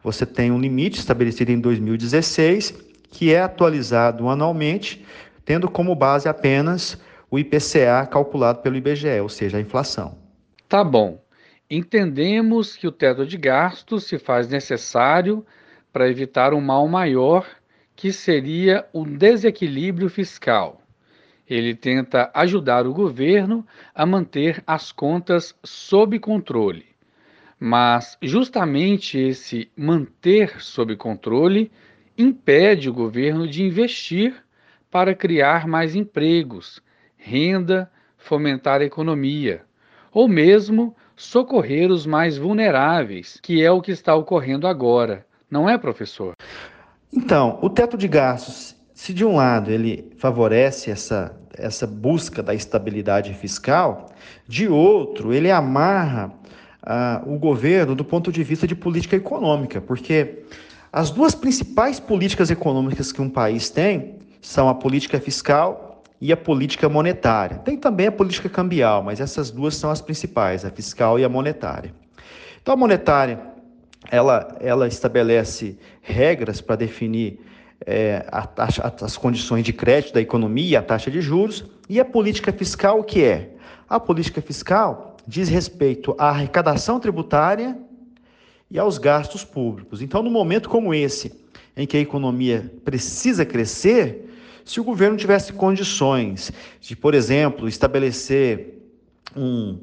você 0.04 0.26
tem 0.26 0.52
um 0.52 0.60
limite 0.60 1.00
estabelecido 1.00 1.52
em 1.52 1.60
2016, 1.60 2.74
que 3.10 3.34
é 3.34 3.42
atualizado 3.42 4.28
anualmente, 4.30 5.06
tendo 5.46 5.70
como 5.70 5.96
base 5.96 6.28
apenas 6.28 7.00
o 7.30 7.38
IPCA 7.38 8.06
calculado 8.10 8.62
pelo 8.62 8.76
IBGE, 8.76 9.20
ou 9.22 9.30
seja, 9.30 9.58
a 9.58 9.62
inflação. 9.62 10.18
Tá 10.68 10.84
bom. 10.84 11.22
Entendemos 11.70 12.76
que 12.76 12.88
o 12.88 12.92
teto 12.92 13.26
de 13.26 13.38
gastos 13.38 14.06
se 14.06 14.18
faz 14.18 14.48
necessário 14.48 15.46
para 15.94 16.10
evitar 16.10 16.54
um 16.54 16.62
mal 16.62 16.88
maior, 16.88 17.46
que 18.01 18.12
seria 18.12 18.84
o 18.91 19.05
desequilíbrio 19.05 20.10
fiscal. 20.10 20.81
Ele 21.48 21.75
tenta 21.75 22.31
ajudar 22.34 22.88
o 22.88 22.93
governo 22.96 23.63
a 23.93 24.08
manter 24.08 24.63
as 24.65 24.91
contas 24.91 25.55
sob 25.63 26.17
controle. 26.17 26.88
Mas 27.60 28.17
justamente 28.20 29.20
esse 29.20 29.70
manter 29.77 30.60
sob 30.63 30.96
controle 30.96 31.72
impede 32.17 32.89
o 32.89 32.93
governo 32.93 33.48
de 33.48 33.62
investir 33.62 34.34
para 34.89 35.13
criar 35.13 35.67
mais 35.67 35.93
empregos, 35.93 36.81
renda, 37.15 37.88
fomentar 38.17 38.81
a 38.81 38.86
economia, 38.86 39.62
ou 40.12 40.27
mesmo 40.27 40.96
socorrer 41.15 41.91
os 41.91 42.08
mais 42.08 42.36
vulneráveis, 42.36 43.39
que 43.43 43.63
é 43.63 43.70
o 43.70 43.79
que 43.79 43.91
está 43.91 44.15
ocorrendo 44.15 44.65
agora, 44.65 45.24
não 45.51 45.70
é, 45.70 45.77
professor? 45.77 46.34
Então, 47.13 47.60
o 47.62 47.70
teto 47.70 47.98
de 47.98 48.08
gastos, 48.08 48.75
se 48.94 49.13
de 49.13 49.25
um 49.25 49.36
lado 49.36 49.70
ele 49.70 50.12
favorece 50.18 50.89
essa, 50.89 51.36
essa 51.58 51.86
busca 51.86 52.41
da 52.41 52.53
estabilidade 52.53 53.34
fiscal, 53.34 54.08
de 54.48 54.68
outro, 54.68 55.34
ele 55.34 55.51
amarra 55.51 56.32
ah, 56.82 57.22
o 57.25 57.38
governo 57.38 57.96
do 57.96 58.06
ponto 58.06 58.32
de 58.32 58.44
vista 58.44 58.65
de 58.65 58.75
política 58.75 59.15
econômica, 59.15 59.82
porque 59.82 60.44
as 60.91 61.10
duas 61.10 61.36
principais 61.36 62.00
políticas 62.00 62.50
econômicas 62.50 63.12
que 63.12 63.22
um 63.22 63.30
país 63.30 63.70
tem 63.70 64.15
são 64.41 64.70
a 64.70 64.74
política 64.74 65.20
fiscal 65.20 66.03
e 66.20 66.32
a 66.32 66.38
política 66.38 66.88
monetária. 66.88 67.58
Tem 67.58 67.77
também 67.77 68.08
a 68.08 68.12
política 68.12 68.48
cambial, 68.48 69.03
mas 69.03 69.20
essas 69.20 69.51
duas 69.51 69.75
são 69.75 69.89
as 69.89 70.01
principais, 70.01 70.63
a 70.63 70.70
fiscal 70.70 71.20
e 71.20 71.25
a 71.25 71.30
monetária. 71.30 71.94
Então, 72.62 72.74
a 72.74 72.77
monetária 72.77 73.50
ela, 74.10 74.58
ela 74.60 74.88
estabelece 74.88 75.77
regras 76.01 76.62
para 76.62 76.75
definir 76.75 77.39
é, 77.86 78.25
a 78.31 78.46
taxa, 78.46 78.93
as 79.01 79.17
condições 79.17 79.63
de 79.63 79.74
crédito 79.74 80.13
da 80.13 80.22
economia, 80.22 80.79
a 80.79 80.84
taxa 80.84 81.12
de 81.12 81.22
juros, 81.22 81.65
e 81.89 82.00
a 82.00 82.05
política 82.05 82.51
fiscal, 82.51 83.00
o 83.00 83.03
que 83.03 83.24
é? 83.24 83.51
A 83.89 84.00
política 84.00 84.41
fiscal 84.41 85.17
diz 85.27 85.50
respeito 85.50 86.15
à 86.17 86.29
arrecadação 86.29 87.00
tributária 87.00 87.77
e 88.70 88.79
aos 88.79 88.98
gastos 88.98 89.43
públicos. 89.43 90.01
Então, 90.01 90.24
num 90.24 90.31
momento 90.31 90.70
como 90.70 90.93
esse, 90.93 91.34
em 91.75 91.86
que 91.86 91.98
a 91.98 92.00
economia 92.00 92.72
precisa 92.84 93.46
crescer, 93.46 94.29
se 94.63 94.79
o 94.79 94.84
governo 94.84 95.17
tivesse 95.17 95.51
condições 95.51 96.51
de, 96.79 96.96
por 96.96 97.13
exemplo, 97.13 97.67
estabelecer 97.67 98.79
um, 99.36 99.79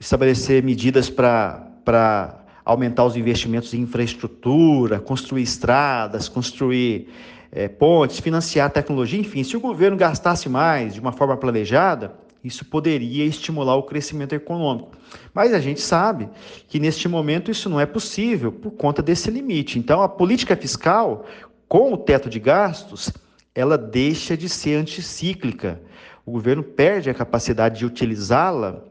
estabelecer 0.00 0.62
medidas 0.62 1.08
para 1.08 2.41
aumentar 2.64 3.04
os 3.04 3.16
investimentos 3.16 3.74
em 3.74 3.80
infraestrutura, 3.80 5.00
construir 5.00 5.42
estradas, 5.42 6.28
construir 6.28 7.08
é, 7.50 7.68
pontes, 7.68 8.18
financiar 8.18 8.70
tecnologia, 8.70 9.20
enfim, 9.20 9.44
se 9.44 9.56
o 9.56 9.60
governo 9.60 9.96
gastasse 9.96 10.48
mais 10.48 10.94
de 10.94 11.00
uma 11.00 11.12
forma 11.12 11.36
planejada, 11.36 12.14
isso 12.42 12.64
poderia 12.64 13.24
estimular 13.24 13.76
o 13.76 13.84
crescimento 13.84 14.34
econômico. 14.34 14.92
Mas 15.32 15.54
a 15.54 15.60
gente 15.60 15.80
sabe 15.80 16.28
que 16.66 16.80
neste 16.80 17.08
momento 17.08 17.50
isso 17.50 17.68
não 17.68 17.78
é 17.78 17.86
possível 17.86 18.50
por 18.50 18.72
conta 18.72 19.00
desse 19.00 19.30
limite. 19.30 19.78
Então, 19.78 20.02
a 20.02 20.08
política 20.08 20.56
fiscal, 20.56 21.24
com 21.68 21.92
o 21.92 21.96
teto 21.96 22.28
de 22.28 22.40
gastos, 22.40 23.12
ela 23.54 23.78
deixa 23.78 24.36
de 24.36 24.48
ser 24.48 24.74
anticíclica. 24.74 25.80
O 26.26 26.32
governo 26.32 26.62
perde 26.62 27.10
a 27.10 27.14
capacidade 27.14 27.78
de 27.78 27.86
utilizá-la 27.86 28.82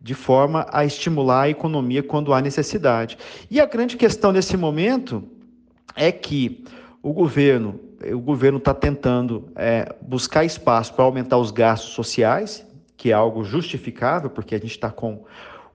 de 0.00 0.14
forma 0.14 0.66
a 0.70 0.84
estimular 0.84 1.42
a 1.42 1.48
economia 1.50 2.02
quando 2.02 2.32
há 2.32 2.40
necessidade. 2.40 3.18
E 3.50 3.60
a 3.60 3.66
grande 3.66 3.96
questão 3.96 4.32
nesse 4.32 4.56
momento 4.56 5.24
é 5.94 6.12
que 6.12 6.64
o 7.02 7.12
governo 7.12 7.80
o 8.12 8.20
governo 8.20 8.58
está 8.58 8.74
tentando 8.74 9.48
é, 9.56 9.94
buscar 10.02 10.44
espaço 10.44 10.92
para 10.92 11.04
aumentar 11.04 11.38
os 11.38 11.50
gastos 11.50 11.92
sociais, 11.92 12.66
que 12.96 13.10
é 13.10 13.14
algo 13.14 13.44
justificável, 13.44 14.28
porque 14.30 14.54
a 14.54 14.58
gente 14.58 14.72
está 14.72 14.90
com, 14.90 15.24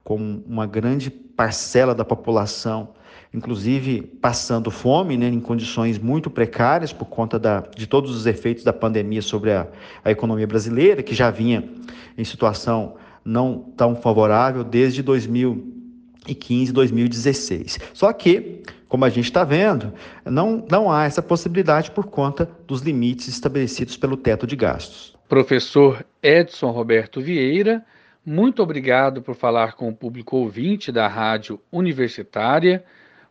com 0.04 0.42
uma 0.46 0.66
grande 0.66 1.10
parcela 1.10 1.94
da 1.94 2.04
população, 2.04 2.90
inclusive 3.34 4.02
passando 4.02 4.70
fome, 4.70 5.16
né, 5.16 5.28
em 5.28 5.40
condições 5.40 5.98
muito 5.98 6.30
precárias 6.30 6.92
por 6.92 7.06
conta 7.06 7.38
da, 7.38 7.60
de 7.60 7.86
todos 7.86 8.14
os 8.14 8.26
efeitos 8.26 8.62
da 8.62 8.72
pandemia 8.72 9.22
sobre 9.22 9.52
a, 9.52 9.66
a 10.04 10.10
economia 10.10 10.46
brasileira, 10.46 11.02
que 11.02 11.14
já 11.14 11.30
vinha 11.30 11.68
em 12.16 12.24
situação 12.24 12.94
não 13.24 13.58
tão 13.76 13.94
favorável 13.96 14.64
desde 14.64 15.02
2015, 15.02 16.72
2016. 16.72 17.78
Só 17.92 18.12
que, 18.12 18.62
como 18.88 19.04
a 19.04 19.08
gente 19.08 19.26
está 19.26 19.44
vendo, 19.44 19.92
não, 20.24 20.64
não 20.70 20.90
há 20.90 21.04
essa 21.04 21.22
possibilidade 21.22 21.90
por 21.90 22.06
conta 22.06 22.48
dos 22.66 22.82
limites 22.82 23.28
estabelecidos 23.28 23.96
pelo 23.96 24.16
teto 24.16 24.46
de 24.46 24.56
gastos. 24.56 25.16
Professor 25.28 26.04
Edson 26.22 26.70
Roberto 26.70 27.20
Vieira, 27.20 27.84
muito 28.24 28.62
obrigado 28.62 29.22
por 29.22 29.34
falar 29.34 29.72
com 29.72 29.88
o 29.88 29.96
público 29.96 30.36
ouvinte 30.36 30.92
da 30.92 31.08
Rádio 31.08 31.58
Universitária, 31.72 32.84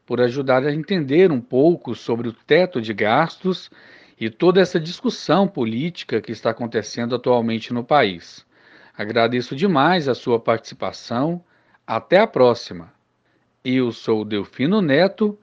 por 0.06 0.20
ajudar 0.20 0.66
a 0.66 0.74
entender 0.74 1.32
um 1.32 1.40
pouco 1.40 1.96
sobre 1.96 2.28
o 2.28 2.34
teto 2.34 2.82
de 2.82 2.94
gastos 2.94 3.70
e 4.20 4.30
toda 4.30 4.60
essa 4.60 4.80
discussão 4.80 5.48
política 5.48 6.20
que 6.20 6.32
está 6.32 6.50
acontecendo 6.50 7.16
atualmente 7.16 7.74
no 7.74 7.84
país. 7.84 8.46
Agradeço 9.01 9.55
demais 9.55 10.08
a 10.08 10.13
sua 10.13 10.39
participação. 10.39 11.43
Até 11.88 12.20
a 12.20 12.27
próxima. 12.27 12.93
Eu 13.65 13.91
sou 13.91 14.24
Delfino 14.24 14.79
Neto 14.79 15.39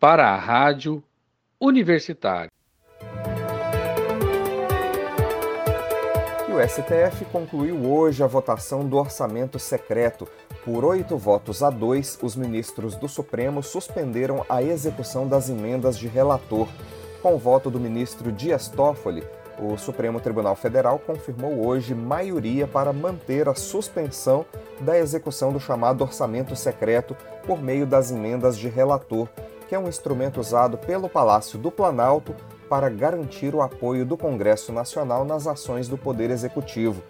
para 0.00 0.30
a 0.30 0.38
Rádio 0.38 1.04
Universitária. 1.60 2.48
E 6.48 6.52
o 6.54 6.66
STF 6.66 7.26
concluiu 7.26 7.84
hoje 7.84 8.22
a 8.22 8.26
votação 8.26 8.88
do 8.88 8.96
orçamento 8.96 9.58
secreto. 9.58 10.26
Por 10.64 10.82
oito 10.82 11.18
votos 11.18 11.62
a 11.62 11.68
dois, 11.68 12.18
os 12.22 12.34
ministros 12.34 12.96
do 12.96 13.08
Supremo 13.08 13.62
suspenderam 13.62 14.42
a 14.48 14.62
execução 14.62 15.28
das 15.28 15.50
emendas 15.50 15.98
de 15.98 16.08
relator. 16.08 16.66
Com 17.20 17.34
o 17.34 17.38
voto 17.38 17.70
do 17.70 17.78
ministro 17.78 18.32
Dias 18.32 18.68
Toffoli, 18.68 19.22
o 19.64 19.78
Supremo 19.78 20.20
Tribunal 20.20 20.56
Federal 20.56 20.98
confirmou 20.98 21.64
hoje 21.66 21.94
maioria 21.94 22.66
para 22.66 22.92
manter 22.92 23.48
a 23.48 23.54
suspensão 23.54 24.44
da 24.80 24.98
execução 24.98 25.52
do 25.52 25.60
chamado 25.60 26.02
orçamento 26.02 26.56
secreto 26.56 27.16
por 27.46 27.62
meio 27.62 27.86
das 27.86 28.10
emendas 28.10 28.58
de 28.58 28.68
relator, 28.68 29.28
que 29.68 29.74
é 29.74 29.78
um 29.78 29.88
instrumento 29.88 30.40
usado 30.40 30.76
pelo 30.76 31.08
Palácio 31.08 31.58
do 31.58 31.70
Planalto 31.70 32.34
para 32.68 32.88
garantir 32.88 33.54
o 33.54 33.62
apoio 33.62 34.04
do 34.04 34.16
Congresso 34.16 34.72
Nacional 34.72 35.24
nas 35.24 35.46
ações 35.46 35.88
do 35.88 35.96
Poder 35.96 36.30
Executivo. 36.30 37.02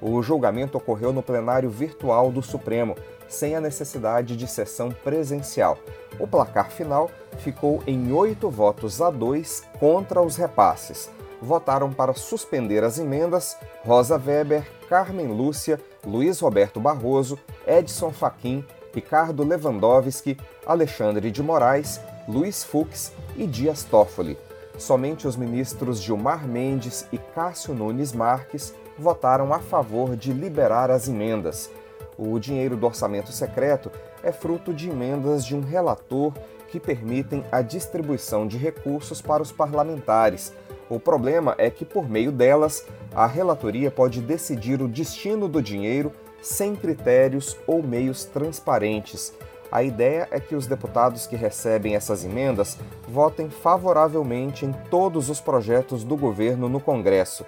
O 0.00 0.20
julgamento 0.22 0.78
ocorreu 0.78 1.12
no 1.12 1.22
plenário 1.22 1.68
virtual 1.68 2.32
do 2.32 2.42
Supremo, 2.42 2.96
sem 3.28 3.54
a 3.54 3.60
necessidade 3.60 4.34
de 4.34 4.46
sessão 4.46 4.90
presencial. 4.90 5.78
O 6.18 6.26
placar 6.26 6.70
final 6.70 7.10
ficou 7.38 7.82
em 7.86 8.10
oito 8.12 8.50
votos 8.50 9.00
a 9.00 9.10
dois 9.10 9.62
contra 9.78 10.20
os 10.20 10.36
repasses. 10.36 11.10
Votaram 11.40 11.92
para 11.92 12.14
suspender 12.14 12.84
as 12.84 12.98
emendas 12.98 13.56
Rosa 13.84 14.16
Weber, 14.16 14.66
Carmen 14.88 15.28
Lúcia, 15.28 15.80
Luiz 16.04 16.40
Roberto 16.40 16.80
Barroso, 16.80 17.38
Edson 17.66 18.10
Fachin, 18.10 18.64
Ricardo 18.94 19.42
Lewandowski, 19.44 20.36
Alexandre 20.66 21.30
de 21.30 21.42
Moraes, 21.42 22.00
Luiz 22.28 22.64
Fux 22.64 23.12
e 23.36 23.46
Dias 23.46 23.84
Toffoli 23.84 24.36
somente 24.80 25.28
os 25.28 25.36
ministros 25.36 26.00
Gilmar 26.00 26.48
Mendes 26.48 27.06
e 27.12 27.18
Cássio 27.18 27.74
Nunes 27.74 28.12
Marques 28.12 28.74
votaram 28.98 29.52
a 29.52 29.60
favor 29.60 30.16
de 30.16 30.32
liberar 30.32 30.90
as 30.90 31.08
emendas. 31.08 31.70
O 32.18 32.38
dinheiro 32.38 32.76
do 32.76 32.86
orçamento 32.86 33.30
secreto 33.30 33.90
é 34.22 34.32
fruto 34.32 34.74
de 34.74 34.90
emendas 34.90 35.44
de 35.44 35.54
um 35.54 35.60
relator 35.60 36.32
que 36.68 36.80
permitem 36.80 37.44
a 37.50 37.62
distribuição 37.62 38.46
de 38.46 38.56
recursos 38.56 39.20
para 39.20 39.42
os 39.42 39.52
parlamentares. 39.52 40.52
O 40.90 40.98
problema 40.98 41.54
é 41.56 41.70
que, 41.70 41.84
por 41.84 42.10
meio 42.10 42.32
delas, 42.32 42.84
a 43.14 43.24
relatoria 43.24 43.92
pode 43.92 44.20
decidir 44.20 44.82
o 44.82 44.88
destino 44.88 45.46
do 45.46 45.62
dinheiro 45.62 46.12
sem 46.42 46.74
critérios 46.74 47.56
ou 47.64 47.80
meios 47.80 48.24
transparentes. 48.24 49.32
A 49.70 49.84
ideia 49.84 50.26
é 50.32 50.40
que 50.40 50.56
os 50.56 50.66
deputados 50.66 51.28
que 51.28 51.36
recebem 51.36 51.94
essas 51.94 52.24
emendas 52.24 52.76
votem 53.06 53.48
favoravelmente 53.48 54.66
em 54.66 54.72
todos 54.90 55.30
os 55.30 55.40
projetos 55.40 56.02
do 56.02 56.16
governo 56.16 56.68
no 56.68 56.80
Congresso. 56.80 57.46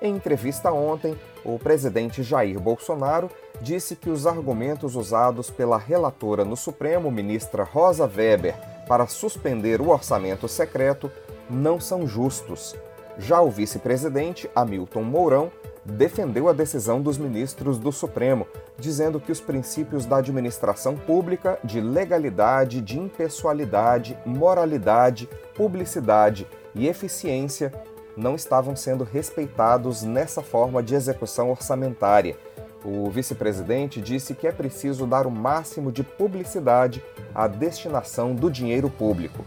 Em 0.00 0.14
entrevista 0.14 0.70
ontem, 0.70 1.16
o 1.44 1.58
presidente 1.58 2.22
Jair 2.22 2.60
Bolsonaro 2.60 3.28
disse 3.60 3.96
que 3.96 4.10
os 4.10 4.24
argumentos 4.24 4.94
usados 4.94 5.50
pela 5.50 5.78
relatora 5.78 6.44
no 6.44 6.56
Supremo, 6.56 7.10
ministra 7.10 7.64
Rosa 7.64 8.06
Weber, 8.06 8.54
para 8.86 9.08
suspender 9.08 9.80
o 9.80 9.88
orçamento 9.88 10.46
secreto 10.46 11.10
não 11.50 11.80
são 11.80 12.06
justos. 12.06 12.76
Já 13.18 13.40
o 13.40 13.50
vice-presidente, 13.50 14.50
Hamilton 14.54 15.02
Mourão, 15.02 15.52
defendeu 15.84 16.48
a 16.48 16.52
decisão 16.52 17.00
dos 17.00 17.18
ministros 17.18 17.78
do 17.78 17.92
Supremo, 17.92 18.46
dizendo 18.78 19.20
que 19.20 19.30
os 19.30 19.40
princípios 19.40 20.06
da 20.06 20.16
administração 20.16 20.96
pública 20.96 21.58
de 21.62 21.80
legalidade, 21.80 22.80
de 22.80 22.98
impessoalidade, 22.98 24.18
moralidade, 24.24 25.28
publicidade 25.54 26.46
e 26.74 26.88
eficiência 26.88 27.72
não 28.16 28.34
estavam 28.34 28.74
sendo 28.74 29.04
respeitados 29.04 30.02
nessa 30.02 30.42
forma 30.42 30.82
de 30.82 30.94
execução 30.94 31.50
orçamentária. 31.50 32.36
O 32.84 33.10
vice-presidente 33.10 34.00
disse 34.00 34.34
que 34.34 34.46
é 34.46 34.52
preciso 34.52 35.06
dar 35.06 35.26
o 35.26 35.30
máximo 35.30 35.90
de 35.90 36.02
publicidade 36.02 37.02
à 37.34 37.46
destinação 37.46 38.34
do 38.34 38.50
dinheiro 38.50 38.90
público. 38.90 39.44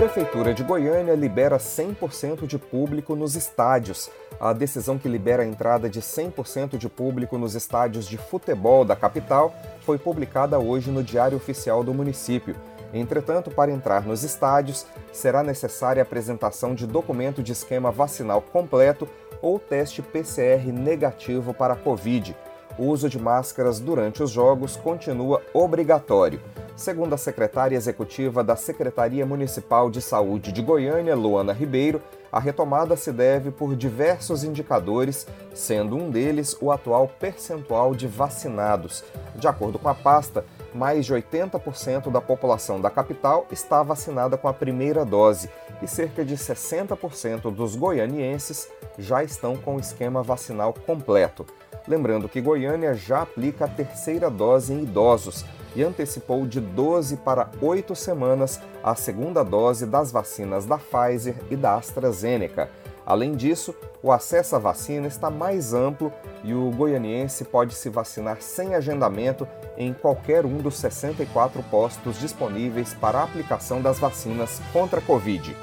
Prefeitura 0.00 0.54
de 0.54 0.62
Goiânia 0.62 1.14
libera 1.14 1.58
100% 1.58 2.46
de 2.46 2.56
público 2.56 3.14
nos 3.14 3.36
estádios. 3.36 4.08
A 4.40 4.54
decisão 4.54 4.96
que 4.96 5.10
libera 5.10 5.42
a 5.42 5.46
entrada 5.46 5.90
de 5.90 6.00
100% 6.00 6.78
de 6.78 6.88
público 6.88 7.36
nos 7.36 7.54
estádios 7.54 8.08
de 8.08 8.16
futebol 8.16 8.82
da 8.82 8.96
capital 8.96 9.54
foi 9.82 9.98
publicada 9.98 10.58
hoje 10.58 10.90
no 10.90 11.04
Diário 11.04 11.36
Oficial 11.36 11.84
do 11.84 11.92
município. 11.92 12.56
Entretanto, 12.94 13.50
para 13.50 13.70
entrar 13.70 14.06
nos 14.06 14.22
estádios, 14.22 14.86
será 15.12 15.42
necessária 15.42 16.00
a 16.00 16.06
apresentação 16.06 16.74
de 16.74 16.86
documento 16.86 17.42
de 17.42 17.52
esquema 17.52 17.90
vacinal 17.90 18.40
completo 18.40 19.06
ou 19.42 19.58
teste 19.58 20.00
PCR 20.00 20.72
negativo 20.72 21.52
para 21.52 21.74
a 21.74 21.76
Covid. 21.76 22.34
O 22.78 22.86
uso 22.86 23.06
de 23.06 23.18
máscaras 23.18 23.78
durante 23.78 24.22
os 24.22 24.30
jogos 24.30 24.76
continua 24.76 25.42
obrigatório. 25.52 26.40
Segundo 26.80 27.12
a 27.12 27.18
secretária 27.18 27.76
executiva 27.76 28.42
da 28.42 28.56
Secretaria 28.56 29.26
Municipal 29.26 29.90
de 29.90 30.00
Saúde 30.00 30.50
de 30.50 30.62
Goiânia, 30.62 31.14
Luana 31.14 31.52
Ribeiro, 31.52 32.00
a 32.32 32.40
retomada 32.40 32.96
se 32.96 33.12
deve 33.12 33.50
por 33.50 33.76
diversos 33.76 34.44
indicadores, 34.44 35.26
sendo 35.54 35.94
um 35.94 36.08
deles 36.08 36.56
o 36.58 36.72
atual 36.72 37.06
percentual 37.06 37.94
de 37.94 38.06
vacinados. 38.06 39.04
De 39.36 39.46
acordo 39.46 39.78
com 39.78 39.90
a 39.90 39.94
pasta, 39.94 40.42
mais 40.74 41.04
de 41.04 41.12
80% 41.12 42.10
da 42.10 42.22
população 42.22 42.80
da 42.80 42.88
capital 42.88 43.46
está 43.50 43.82
vacinada 43.82 44.38
com 44.38 44.48
a 44.48 44.54
primeira 44.54 45.04
dose 45.04 45.50
e 45.82 45.86
cerca 45.86 46.24
de 46.24 46.34
60% 46.34 47.54
dos 47.54 47.76
goianienses 47.76 48.70
já 48.98 49.22
estão 49.22 49.54
com 49.54 49.76
o 49.76 49.80
esquema 49.80 50.22
vacinal 50.22 50.72
completo. 50.72 51.44
Lembrando 51.86 52.26
que 52.26 52.40
Goiânia 52.40 52.94
já 52.94 53.20
aplica 53.20 53.66
a 53.66 53.68
terceira 53.68 54.30
dose 54.30 54.72
em 54.72 54.84
idosos 54.84 55.44
e 55.74 55.82
antecipou 55.82 56.46
de 56.46 56.60
12 56.60 57.18
para 57.18 57.50
8 57.60 57.94
semanas 57.94 58.60
a 58.82 58.94
segunda 58.94 59.42
dose 59.44 59.86
das 59.86 60.10
vacinas 60.10 60.66
da 60.66 60.78
Pfizer 60.78 61.34
e 61.50 61.56
da 61.56 61.76
AstraZeneca. 61.76 62.68
Além 63.04 63.34
disso, 63.34 63.74
o 64.02 64.12
acesso 64.12 64.56
à 64.56 64.58
vacina 64.58 65.06
está 65.06 65.30
mais 65.30 65.74
amplo 65.74 66.12
e 66.44 66.54
o 66.54 66.70
goianiense 66.70 67.44
pode 67.44 67.74
se 67.74 67.88
vacinar 67.88 68.40
sem 68.40 68.74
agendamento 68.74 69.48
em 69.76 69.92
qualquer 69.92 70.46
um 70.46 70.58
dos 70.58 70.76
64 70.76 71.62
postos 71.64 72.18
disponíveis 72.18 72.94
para 72.94 73.18
a 73.18 73.24
aplicação 73.24 73.82
das 73.82 73.98
vacinas 73.98 74.60
contra 74.72 75.00
a 75.00 75.02
Covid. 75.02 75.56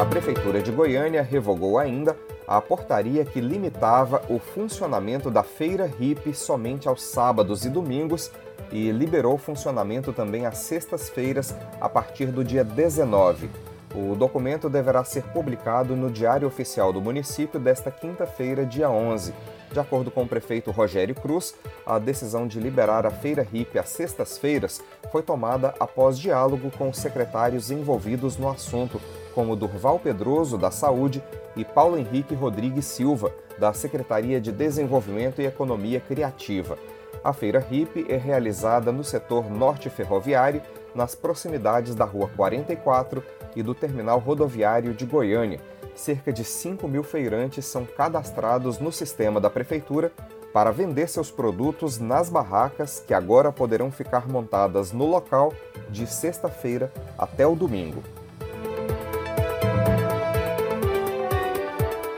A 0.00 0.04
Prefeitura 0.06 0.62
de 0.62 0.72
Goiânia 0.72 1.22
revogou 1.22 1.78
ainda 1.78 2.16
a 2.46 2.60
portaria 2.60 3.24
que 3.24 3.40
limitava 3.40 4.22
o 4.28 4.38
funcionamento 4.38 5.30
da 5.30 5.42
feira 5.42 5.86
hippie 5.86 6.34
somente 6.34 6.88
aos 6.88 7.02
sábados 7.02 7.64
e 7.64 7.70
domingos 7.70 8.30
e 8.70 8.90
liberou 8.90 9.38
funcionamento 9.38 10.12
também 10.12 10.46
às 10.46 10.58
sextas-feiras 10.58 11.54
a 11.80 11.88
partir 11.88 12.26
do 12.26 12.44
dia 12.44 12.64
19. 12.64 13.48
O 13.94 14.16
documento 14.16 14.68
deverá 14.68 15.04
ser 15.04 15.22
publicado 15.22 15.94
no 15.94 16.10
Diário 16.10 16.48
Oficial 16.48 16.92
do 16.92 17.00
município 17.00 17.60
desta 17.60 17.92
quinta-feira, 17.92 18.66
dia 18.66 18.90
11. 18.90 19.32
De 19.72 19.78
acordo 19.78 20.10
com 20.10 20.24
o 20.24 20.28
prefeito 20.28 20.72
Rogério 20.72 21.14
Cruz, 21.14 21.54
a 21.86 21.98
decisão 21.98 22.46
de 22.46 22.58
liberar 22.58 23.06
a 23.06 23.10
feira 23.10 23.42
hippie 23.42 23.78
às 23.78 23.90
sextas-feiras 23.90 24.82
foi 25.12 25.22
tomada 25.22 25.74
após 25.78 26.18
diálogo 26.18 26.72
com 26.76 26.88
os 26.90 26.98
secretários 26.98 27.70
envolvidos 27.70 28.36
no 28.36 28.48
assunto, 28.48 29.00
como 29.34 29.56
Durval 29.56 29.98
Pedroso, 29.98 30.56
da 30.56 30.70
Saúde, 30.70 31.22
e 31.56 31.64
Paulo 31.64 31.98
Henrique 31.98 32.34
Rodrigues 32.34 32.86
Silva, 32.86 33.32
da 33.58 33.72
Secretaria 33.72 34.40
de 34.40 34.52
Desenvolvimento 34.52 35.40
e 35.40 35.46
Economia 35.46 36.00
Criativa. 36.00 36.78
A 37.22 37.32
feira 37.32 37.58
HIP 37.70 38.06
é 38.08 38.16
realizada 38.16 38.92
no 38.92 39.02
setor 39.02 39.50
norte 39.50 39.88
ferroviário, 39.88 40.62
nas 40.94 41.14
proximidades 41.14 41.94
da 41.94 42.04
Rua 42.04 42.30
44, 42.36 43.22
e 43.56 43.62
do 43.62 43.74
terminal 43.74 44.18
rodoviário 44.18 44.92
de 44.92 45.06
Goiânia. 45.06 45.60
Cerca 45.94 46.32
de 46.32 46.44
5 46.44 46.86
mil 46.88 47.02
feirantes 47.02 47.64
são 47.64 47.84
cadastrados 47.84 48.78
no 48.78 48.90
sistema 48.90 49.40
da 49.40 49.48
Prefeitura 49.48 50.12
para 50.52 50.70
vender 50.70 51.08
seus 51.08 51.30
produtos 51.30 51.98
nas 51.98 52.28
barracas 52.28 53.02
que 53.04 53.14
agora 53.14 53.52
poderão 53.52 53.90
ficar 53.90 54.28
montadas 54.28 54.92
no 54.92 55.06
local 55.06 55.52
de 55.88 56.06
sexta-feira 56.06 56.92
até 57.18 57.46
o 57.46 57.54
domingo. 57.54 58.02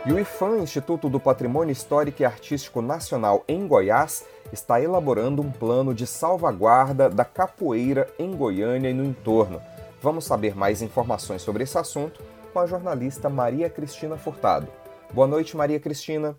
E 0.06 0.12
o 0.12 0.20
IFAM, 0.20 0.58
Instituto 0.58 1.08
do 1.08 1.18
Patrimônio 1.18 1.72
Histórico 1.72 2.22
e 2.22 2.24
Artístico 2.24 2.80
Nacional 2.80 3.42
em 3.48 3.66
Goiás, 3.66 4.24
está 4.52 4.80
elaborando 4.80 5.42
um 5.42 5.50
plano 5.50 5.92
de 5.92 6.06
salvaguarda 6.06 7.10
da 7.10 7.24
capoeira 7.24 8.08
em 8.16 8.30
Goiânia 8.36 8.88
e 8.88 8.94
no 8.94 9.04
entorno. 9.04 9.60
Vamos 10.00 10.24
saber 10.24 10.54
mais 10.54 10.80
informações 10.80 11.42
sobre 11.42 11.64
esse 11.64 11.76
assunto 11.76 12.22
com 12.52 12.60
a 12.60 12.66
jornalista 12.68 13.28
Maria 13.28 13.68
Cristina 13.68 14.16
Furtado. 14.16 14.68
Boa 15.12 15.26
noite, 15.26 15.56
Maria 15.56 15.80
Cristina. 15.80 16.36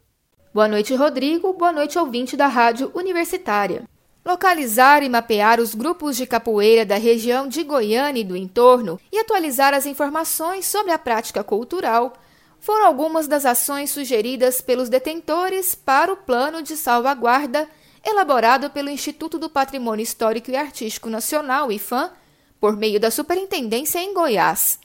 Boa 0.53 0.69
noite, 0.69 0.95
Rodrigo. 0.95 1.51
Boa 1.51 1.73
noite, 1.73 1.99
ouvinte 1.99 2.37
da 2.37 2.47
Rádio 2.47 2.89
Universitária. 2.95 3.83
Localizar 4.25 5.03
e 5.03 5.09
mapear 5.09 5.59
os 5.59 5.75
grupos 5.75 6.15
de 6.15 6.25
capoeira 6.25 6.85
da 6.85 6.95
região 6.95 7.49
de 7.49 7.65
Goiânia 7.65 8.21
e 8.21 8.23
do 8.23 8.37
entorno 8.37 8.97
e 9.11 9.19
atualizar 9.19 9.73
as 9.73 9.85
informações 9.85 10.65
sobre 10.65 10.93
a 10.93 10.97
prática 10.97 11.43
cultural 11.43 12.13
foram 12.59 12.85
algumas 12.85 13.27
das 13.27 13.45
ações 13.45 13.91
sugeridas 13.91 14.61
pelos 14.61 14.89
detentores 14.89 15.75
para 15.75 16.11
o 16.11 16.17
Plano 16.17 16.61
de 16.61 16.75
Salvaguarda 16.75 17.67
elaborado 18.09 18.69
pelo 18.69 18.89
Instituto 18.89 19.37
do 19.37 19.49
Patrimônio 19.49 20.03
Histórico 20.03 20.49
e 20.49 20.55
Artístico 20.55 21.09
Nacional, 21.09 21.71
IFAM, 21.71 22.11
por 22.59 22.75
meio 22.75 22.99
da 22.99 23.11
Superintendência 23.11 23.99
em 23.99 24.13
Goiás. 24.13 24.79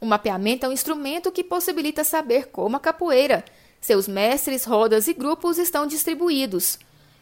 O 0.00 0.06
mapeamento 0.06 0.66
é 0.66 0.68
um 0.68 0.72
instrumento 0.72 1.30
que 1.30 1.44
possibilita 1.44 2.02
saber 2.02 2.48
como 2.48 2.76
a 2.76 2.80
capoeira, 2.80 3.44
seus 3.80 4.08
mestres, 4.08 4.64
rodas 4.64 5.06
e 5.06 5.12
grupos 5.12 5.58
estão 5.58 5.86
distribuídos. 5.86 6.78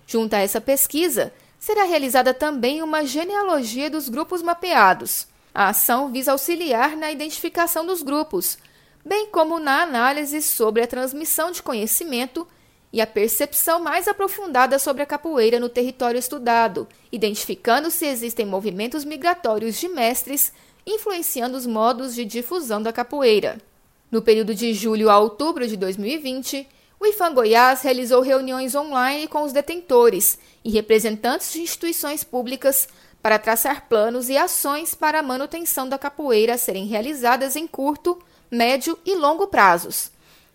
Junto 0.07 0.35
a 0.35 0.39
essa 0.39 0.61
pesquisa, 0.61 1.33
será 1.59 1.85
realizada 1.85 2.33
também 2.33 2.83
uma 2.83 3.05
genealogia 3.05 3.91
dos 3.91 4.09
grupos 4.09 4.43
mapeados. 4.43 5.27
A 5.55 5.69
ação 5.69 6.11
visa 6.11 6.33
auxiliar 6.33 6.97
na 6.97 7.11
identificação 7.11 7.85
dos 7.85 8.03
grupos, 8.03 8.57
bem 9.05 9.27
como 9.27 9.59
na 9.59 9.83
análise 9.83 10.43
sobre 10.43 10.83
a 10.83 10.87
transmissão 10.87 11.51
de 11.51 11.63
conhecimento 11.63 12.47
e 12.93 13.01
a 13.01 13.07
percepção 13.07 13.81
mais 13.81 14.09
aprofundada 14.09 14.79
sobre 14.79 15.03
a 15.03 15.07
capoeira 15.07 15.61
no 15.61 15.69
território 15.69 16.19
estudado, 16.19 16.89
identificando 17.13 17.91
se 17.91 18.07
existem 18.07 18.45
movimentos 18.45 19.05
migratórios 19.05 19.79
de 19.79 19.89
mestres 19.89 20.53
influenciando 20.87 21.57
os 21.57 21.67
modos 21.67 22.15
de 22.15 22.25
difusão 22.25 22.83
da 22.83 22.93
capoeira. 22.93 23.59
No 24.11 24.21
período 24.21 24.55
de 24.55 24.75
julho 24.75 25.09
a 25.09 25.19
outubro 25.19 25.67
de 25.69 25.77
2020, 25.77 26.67
o 26.99 27.07
IFAM 27.07 27.33
Goiás 27.33 27.83
realizou 27.83 28.23
reuniões 28.23 28.75
online 28.75 29.29
com 29.29 29.43
os 29.43 29.53
detentores 29.53 30.39
e 30.65 30.71
representantes 30.71 31.53
de 31.53 31.61
instituições 31.61 32.25
públicas 32.25 32.89
para 33.23 33.39
traçar 33.39 33.89
planos 33.89 34.29
e 34.29 34.37
ações 34.37 34.95
para 34.95 35.21
a 35.21 35.23
manutenção 35.23 35.89
da 35.89 35.99
capoeira 35.99 36.59
serem 36.59 36.87
realizadas 36.87 37.55
em 37.55 37.67
curto, 37.67 38.19
médio 38.51 38.99
e 39.05 39.15
longo 39.15 39.47
prazos. 39.47 40.11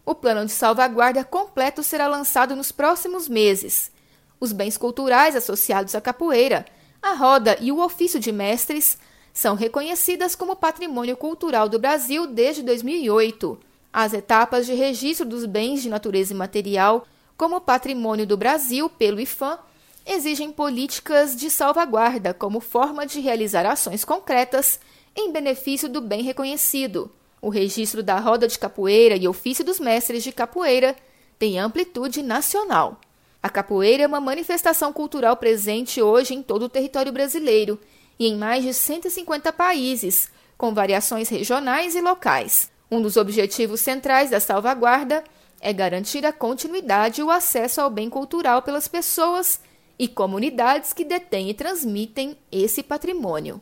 O 0.06 0.14
plano 0.14 0.46
de 0.46 0.52
salvaguarda 0.52 1.24
completo 1.24 1.82
será 1.82 2.08
lançado 2.08 2.56
nos 2.56 2.72
próximos 2.72 3.28
meses. 3.28 3.92
Os 4.40 4.52
bens 4.52 4.78
culturais 4.78 5.36
associados 5.36 5.96
à 5.96 6.02
capoeira, 6.02 6.66
a 7.02 7.14
roda 7.14 7.58
e 7.62 7.72
o 7.72 7.80
ofício 7.80 8.20
de 8.20 8.32
mestres 8.32 8.98
são 9.34 9.56
reconhecidas 9.56 10.36
como 10.36 10.56
patrimônio 10.56 11.16
cultural 11.18 11.68
do 11.68 11.80
Brasil 11.80 12.28
desde 12.28 12.62
2008. 12.64 13.60
As 13.92 14.14
etapas 14.14 14.66
de 14.66 14.74
registro 14.74 15.26
dos 15.26 15.46
bens 15.46 15.82
de 15.82 15.90
natureza 15.90 16.34
imaterial 16.34 17.08
como 17.38 17.62
patrimônio 17.62 18.28
do 18.28 18.38
Brasil 18.38 18.90
pelo 18.90 19.20
IFAM 19.20 19.58
exigem 20.06 20.52
políticas 20.52 21.36
de 21.36 21.50
salvaguarda 21.50 22.34
como 22.34 22.60
forma 22.60 23.06
de 23.06 23.20
realizar 23.20 23.66
ações 23.66 24.06
concretas 24.06 24.80
em 25.16 25.32
benefício 25.32 25.90
do 25.90 26.02
bem 26.02 26.22
reconhecido. 26.22 27.12
O 27.46 27.50
registro 27.50 28.02
da 28.02 28.18
roda 28.18 28.48
de 28.48 28.58
capoeira 28.58 29.16
e 29.16 29.28
ofício 29.28 29.64
dos 29.64 29.80
mestres 29.80 30.24
de 30.24 30.32
capoeira 30.32 30.96
tem 31.38 31.60
amplitude 31.60 32.24
nacional. 32.24 33.00
A 33.44 33.52
capoeira 33.52 34.02
é 34.02 34.08
uma 34.08 34.20
manifestação 34.20 34.92
cultural 34.92 35.38
presente 35.38 36.02
hoje 36.02 36.34
em 36.34 36.42
todo 36.42 36.64
o 36.64 36.70
território 36.70 37.12
brasileiro 37.12 37.80
e 38.18 38.26
em 38.26 38.36
mais 38.36 38.64
de 38.64 38.74
150 38.74 39.54
países, 39.54 40.28
com 40.58 40.74
variações 40.74 41.30
regionais 41.30 41.94
e 41.94 42.02
locais. 42.02 42.72
Um 42.90 43.00
dos 43.00 43.16
objetivos 43.16 43.80
centrais 43.80 44.32
da 44.32 44.40
salvaguarda 44.40 45.24
é 45.62 45.72
garantir 45.72 46.26
a 46.26 46.34
continuidade 46.34 47.22
e 47.22 47.24
o 47.24 47.30
acesso 47.30 47.80
ao 47.80 47.92
bem 47.92 48.10
cultural 48.10 48.64
pelas 48.64 48.88
pessoas 48.88 49.60
e 50.00 50.08
comunidades 50.08 50.94
que 50.94 51.06
detêm 51.06 51.52
e 51.52 51.54
transmitem 51.54 52.36
esse 52.52 52.82
patrimônio. 52.82 53.62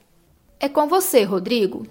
É 0.57 0.69
com 0.69 0.87
você, 0.87 1.23
Rodrigo. 1.23 1.85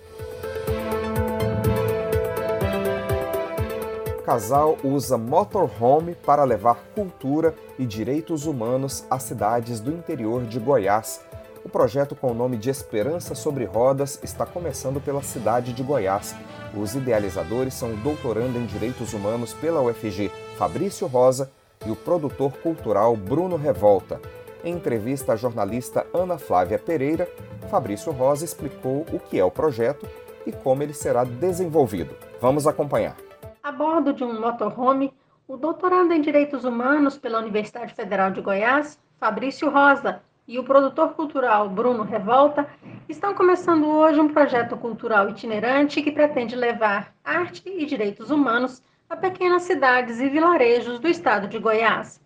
Casal 4.23 4.79
usa 4.85 5.19
motorhome 5.19 6.15
para 6.15 6.45
levar 6.45 6.77
cultura 6.95 7.55
e 7.79 7.85
direitos 7.85 8.47
humanos 8.47 9.05
às 9.11 9.25
cidades 9.25 9.81
do 9.81 9.93
interior 9.93 10.45
de 10.45 10.59
Goiás. 10.59 11.21
O 11.65 11.69
projeto 11.69 12.17
com 12.17 12.31
o 12.31 12.35
nome 12.35 12.57
de 12.57 12.71
Esperança 12.71 13.35
sobre 13.35 13.65
Rodas 13.65 14.19
está 14.23 14.47
começando 14.47 15.01
pela 15.01 15.23
cidade 15.23 15.73
de 15.73 15.83
Goiás. 15.83 16.35
Os 16.75 16.95
idealizadores 16.95 17.75
são 17.75 17.93
o 17.93 17.97
doutorando 17.97 18.59
em 18.59 18.67
Direitos 18.67 19.13
Humanos 19.13 19.53
pela 19.53 19.81
UFG, 19.81 20.31
Fabrício 20.57 21.07
Rosa, 21.07 21.51
e 21.85 21.91
o 21.91 21.97
produtor 21.97 22.53
cultural 22.59 23.17
Bruno 23.17 23.57
Revolta. 23.57 24.21
Em 24.65 24.75
entrevista 24.75 25.33
à 25.33 25.37
jornalista 25.37 26.07
Ana 26.15 26.39
Flávia 26.39 26.79
Pereira, 26.79 27.29
Fabrício 27.69 28.13
Rosa 28.13 28.45
explicou 28.45 29.05
o 29.13 29.19
que 29.19 29.39
é 29.39 29.45
o 29.45 29.51
projeto 29.51 30.09
e 30.47 30.53
como 30.53 30.83
ele 30.83 30.95
será 30.95 31.25
desenvolvido. 31.25 32.15
Vamos 32.41 32.67
acompanhar. 32.67 33.17
A 33.65 33.71
bordo 33.71 34.13
de 34.13 34.25
um 34.25 34.41
motorhome, 34.41 35.15
o 35.47 35.57
doutorando 35.57 36.13
em 36.13 36.21
Direitos 36.21 36.65
Humanos 36.65 37.17
pela 37.17 37.39
Universidade 37.39 37.95
Federal 37.95 38.33
de 38.33 38.41
Goiás, 38.41 38.99
Fabrício 39.21 39.71
Rosa, 39.71 40.21
e 40.49 40.59
o 40.59 40.65
produtor 40.65 41.15
cultural 41.15 41.69
Bruno 41.69 42.03
Revolta 42.03 42.69
estão 43.09 43.33
começando 43.35 43.87
hoje 43.87 44.19
um 44.19 44.33
projeto 44.33 44.77
cultural 44.77 45.29
itinerante 45.31 46.03
que 46.03 46.11
pretende 46.11 46.57
levar 46.57 47.15
arte 47.25 47.63
e 47.69 47.87
direitos 47.87 48.33
humanos 48.33 48.83
a 49.09 49.17
pequenas 49.17 49.63
cidades 49.63 50.19
e 50.19 50.29
vilarejos 50.29 50.99
do 50.99 51.07
estado 51.07 51.47
de 51.47 51.61
Goiás. 51.61 52.21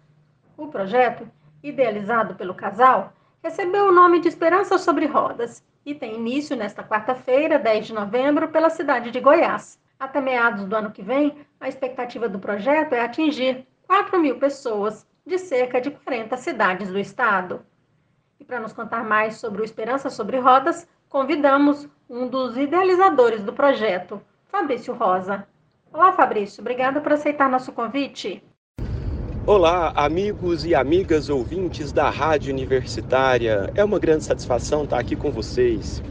O 0.56 0.68
projeto, 0.68 1.28
idealizado 1.62 2.34
pelo 2.34 2.54
casal, 2.54 3.12
recebeu 3.42 3.88
o 3.88 3.92
nome 3.92 4.20
de 4.20 4.28
Esperança 4.28 4.78
sobre 4.78 5.04
Rodas 5.04 5.62
e 5.84 5.94
tem 5.94 6.14
início 6.14 6.56
nesta 6.56 6.82
quarta-feira, 6.82 7.58
10 7.58 7.88
de 7.88 7.92
novembro, 7.92 8.48
pela 8.48 8.70
cidade 8.70 9.10
de 9.10 9.20
Goiás. 9.20 9.78
Até 9.98 10.20
meados 10.20 10.66
do 10.66 10.76
ano 10.76 10.90
que 10.90 11.02
vem, 11.02 11.34
a 11.58 11.68
expectativa 11.68 12.28
do 12.28 12.38
projeto 12.38 12.92
é 12.92 13.00
atingir 13.00 13.66
4 13.86 14.20
mil 14.20 14.38
pessoas 14.38 15.06
de 15.26 15.38
cerca 15.38 15.80
de 15.80 15.90
40 15.90 16.36
cidades 16.36 16.88
do 16.88 16.98
estado. 16.98 17.62
E 18.38 18.44
para 18.44 18.60
nos 18.60 18.74
contar 18.74 19.02
mais 19.02 19.36
sobre 19.36 19.62
o 19.62 19.64
Esperança 19.64 20.10
sobre 20.10 20.38
Rodas, 20.38 20.86
convidamos 21.08 21.88
um 22.10 22.28
dos 22.28 22.58
idealizadores 22.58 23.42
do 23.42 23.54
projeto, 23.54 24.20
Fabrício 24.48 24.92
Rosa. 24.92 25.46
Olá, 25.90 26.12
Fabrício, 26.12 26.60
obrigada 26.60 27.00
por 27.00 27.12
aceitar 27.12 27.48
nosso 27.48 27.72
convite. 27.72 28.44
Olá, 29.46 29.92
amigos 29.96 30.66
e 30.66 30.74
amigas 30.74 31.30
ouvintes 31.30 31.90
da 31.90 32.10
Rádio 32.10 32.52
Universitária. 32.52 33.72
É 33.74 33.82
uma 33.82 33.98
grande 33.98 34.24
satisfação 34.24 34.84
estar 34.84 34.98
aqui 34.98 35.16
com 35.16 35.30
vocês. 35.30 36.02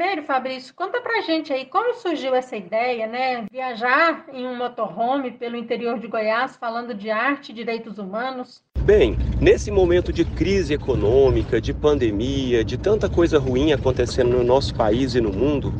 Primeiro, 0.00 0.22
Fabrício, 0.22 0.72
conta 0.74 0.98
pra 1.02 1.20
gente 1.20 1.52
aí 1.52 1.66
como 1.66 1.92
surgiu 1.92 2.34
essa 2.34 2.56
ideia, 2.56 3.06
né? 3.06 3.44
Viajar 3.52 4.24
em 4.32 4.46
um 4.46 4.56
motorhome 4.56 5.30
pelo 5.30 5.56
interior 5.56 5.98
de 5.98 6.06
Goiás 6.06 6.56
falando 6.56 6.94
de 6.94 7.10
arte 7.10 7.52
e 7.52 7.54
direitos 7.54 7.98
humanos. 7.98 8.62
Bem, 8.78 9.18
nesse 9.38 9.70
momento 9.70 10.10
de 10.10 10.24
crise 10.24 10.72
econômica, 10.72 11.60
de 11.60 11.74
pandemia, 11.74 12.64
de 12.64 12.78
tanta 12.78 13.10
coisa 13.10 13.38
ruim 13.38 13.74
acontecendo 13.74 14.30
no 14.30 14.42
nosso 14.42 14.74
país 14.74 15.14
e 15.14 15.20
no 15.20 15.30
mundo, 15.30 15.70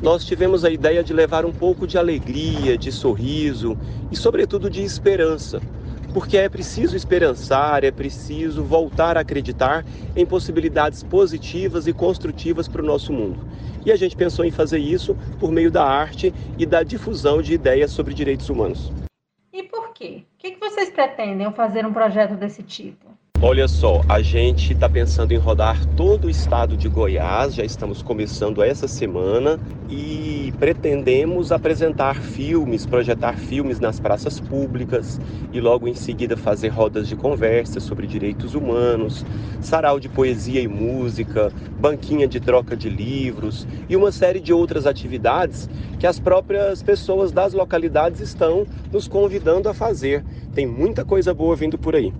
nós 0.00 0.24
tivemos 0.24 0.64
a 0.64 0.70
ideia 0.70 1.04
de 1.04 1.12
levar 1.12 1.44
um 1.44 1.52
pouco 1.52 1.86
de 1.86 1.98
alegria, 1.98 2.78
de 2.78 2.90
sorriso 2.90 3.76
e, 4.10 4.16
sobretudo, 4.16 4.70
de 4.70 4.82
esperança 4.82 5.60
porque 6.12 6.36
é 6.36 6.48
preciso 6.48 6.96
esperançar, 6.96 7.84
é 7.84 7.90
preciso 7.90 8.62
voltar 8.62 9.16
a 9.16 9.20
acreditar 9.20 9.84
em 10.16 10.24
possibilidades 10.24 11.02
positivas 11.02 11.86
e 11.86 11.92
construtivas 11.92 12.66
para 12.68 12.82
o 12.82 12.84
nosso 12.84 13.12
mundo. 13.12 13.40
E 13.84 13.92
a 13.92 13.96
gente 13.96 14.16
pensou 14.16 14.44
em 14.44 14.50
fazer 14.50 14.78
isso 14.78 15.16
por 15.38 15.50
meio 15.50 15.70
da 15.70 15.84
arte 15.84 16.34
e 16.58 16.66
da 16.66 16.82
difusão 16.82 17.40
de 17.40 17.54
ideias 17.54 17.90
sobre 17.90 18.14
direitos 18.14 18.48
humanos. 18.48 18.92
E 19.52 19.62
por 19.62 19.92
quê? 19.92 20.24
O 20.34 20.38
que 20.38 20.56
vocês 20.56 20.90
pretendem 20.90 21.50
fazer 21.52 21.86
um 21.86 21.92
projeto 21.92 22.34
desse 22.34 22.62
tipo? 22.62 23.07
Olha 23.40 23.68
só, 23.68 24.02
a 24.08 24.20
gente 24.20 24.72
está 24.72 24.88
pensando 24.88 25.30
em 25.30 25.36
rodar 25.36 25.86
todo 25.94 26.24
o 26.24 26.30
estado 26.30 26.76
de 26.76 26.88
Goiás, 26.88 27.54
já 27.54 27.64
estamos 27.64 28.02
começando 28.02 28.60
essa 28.64 28.88
semana 28.88 29.60
e 29.88 30.52
pretendemos 30.58 31.52
apresentar 31.52 32.16
filmes, 32.16 32.84
projetar 32.84 33.34
filmes 33.38 33.78
nas 33.78 34.00
praças 34.00 34.40
públicas 34.40 35.20
e 35.52 35.60
logo 35.60 35.86
em 35.86 35.94
seguida 35.94 36.36
fazer 36.36 36.70
rodas 36.70 37.06
de 37.06 37.14
conversa 37.14 37.78
sobre 37.78 38.08
direitos 38.08 38.56
humanos, 38.56 39.24
sarau 39.60 40.00
de 40.00 40.08
poesia 40.08 40.60
e 40.60 40.66
música, 40.66 41.52
banquinha 41.78 42.26
de 42.26 42.40
troca 42.40 42.76
de 42.76 42.90
livros 42.90 43.68
e 43.88 43.94
uma 43.94 44.10
série 44.10 44.40
de 44.40 44.52
outras 44.52 44.84
atividades 44.84 45.70
que 45.96 46.08
as 46.08 46.18
próprias 46.18 46.82
pessoas 46.82 47.30
das 47.30 47.52
localidades 47.52 48.20
estão 48.20 48.66
nos 48.92 49.06
convidando 49.06 49.68
a 49.68 49.74
fazer. 49.74 50.24
Tem 50.52 50.66
muita 50.66 51.04
coisa 51.04 51.32
boa 51.32 51.54
vindo 51.54 51.78
por 51.78 51.94
aí. 51.94 52.12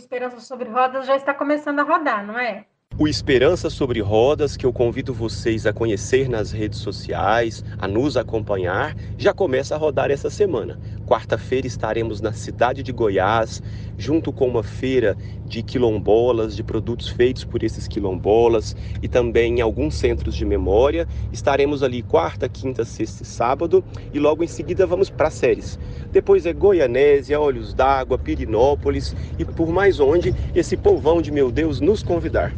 Esperança 0.00 0.40
sobre 0.40 0.68
Rodas 0.68 1.06
já 1.06 1.14
está 1.16 1.34
começando 1.34 1.78
a 1.80 1.82
rodar, 1.82 2.26
não 2.26 2.38
é? 2.38 2.66
O 3.02 3.08
Esperança 3.08 3.70
sobre 3.70 4.02
Rodas, 4.02 4.58
que 4.58 4.66
eu 4.66 4.74
convido 4.74 5.14
vocês 5.14 5.64
a 5.64 5.72
conhecer 5.72 6.28
nas 6.28 6.52
redes 6.52 6.80
sociais, 6.80 7.64
a 7.78 7.88
nos 7.88 8.14
acompanhar, 8.14 8.94
já 9.16 9.32
começa 9.32 9.74
a 9.74 9.78
rodar 9.78 10.10
essa 10.10 10.28
semana. 10.28 10.78
Quarta-feira 11.06 11.66
estaremos 11.66 12.20
na 12.20 12.34
cidade 12.34 12.82
de 12.82 12.92
Goiás, 12.92 13.62
junto 13.96 14.30
com 14.30 14.46
uma 14.46 14.62
feira 14.62 15.16
de 15.46 15.62
quilombolas, 15.62 16.54
de 16.54 16.62
produtos 16.62 17.08
feitos 17.08 17.42
por 17.42 17.62
esses 17.62 17.88
quilombolas 17.88 18.76
e 19.02 19.08
também 19.08 19.60
em 19.60 19.60
alguns 19.62 19.94
centros 19.94 20.34
de 20.34 20.44
memória. 20.44 21.08
Estaremos 21.32 21.82
ali 21.82 22.02
quarta, 22.02 22.50
quinta, 22.50 22.84
sexta 22.84 23.22
e 23.22 23.26
sábado 23.26 23.82
e 24.12 24.18
logo 24.18 24.44
em 24.44 24.46
seguida 24.46 24.86
vamos 24.86 25.08
para 25.08 25.30
séries. 25.30 25.78
Depois 26.12 26.44
é 26.44 26.52
Goianésia, 26.52 27.40
Olhos 27.40 27.72
d'Água, 27.72 28.18
Pirinópolis 28.18 29.16
e 29.38 29.44
por 29.46 29.70
mais 29.70 30.00
onde 30.00 30.34
esse 30.54 30.76
povão 30.76 31.22
de 31.22 31.32
meu 31.32 31.50
Deus 31.50 31.80
nos 31.80 32.02
convidar. 32.02 32.54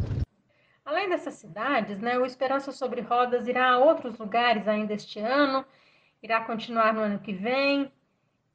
Além 1.13 1.25
dessas 1.25 1.35
cidades, 1.35 1.99
né, 1.99 2.17
o 2.17 2.25
Esperança 2.25 2.71
sobre 2.71 2.99
Rodas 3.01 3.47
irá 3.47 3.73
a 3.73 3.77
outros 3.77 4.17
lugares 4.17 4.67
ainda 4.67 4.95
este 4.95 5.19
ano, 5.19 5.63
irá 6.23 6.41
continuar 6.41 6.91
no 6.91 7.01
ano 7.01 7.19
que 7.19 7.31
vem. 7.31 7.91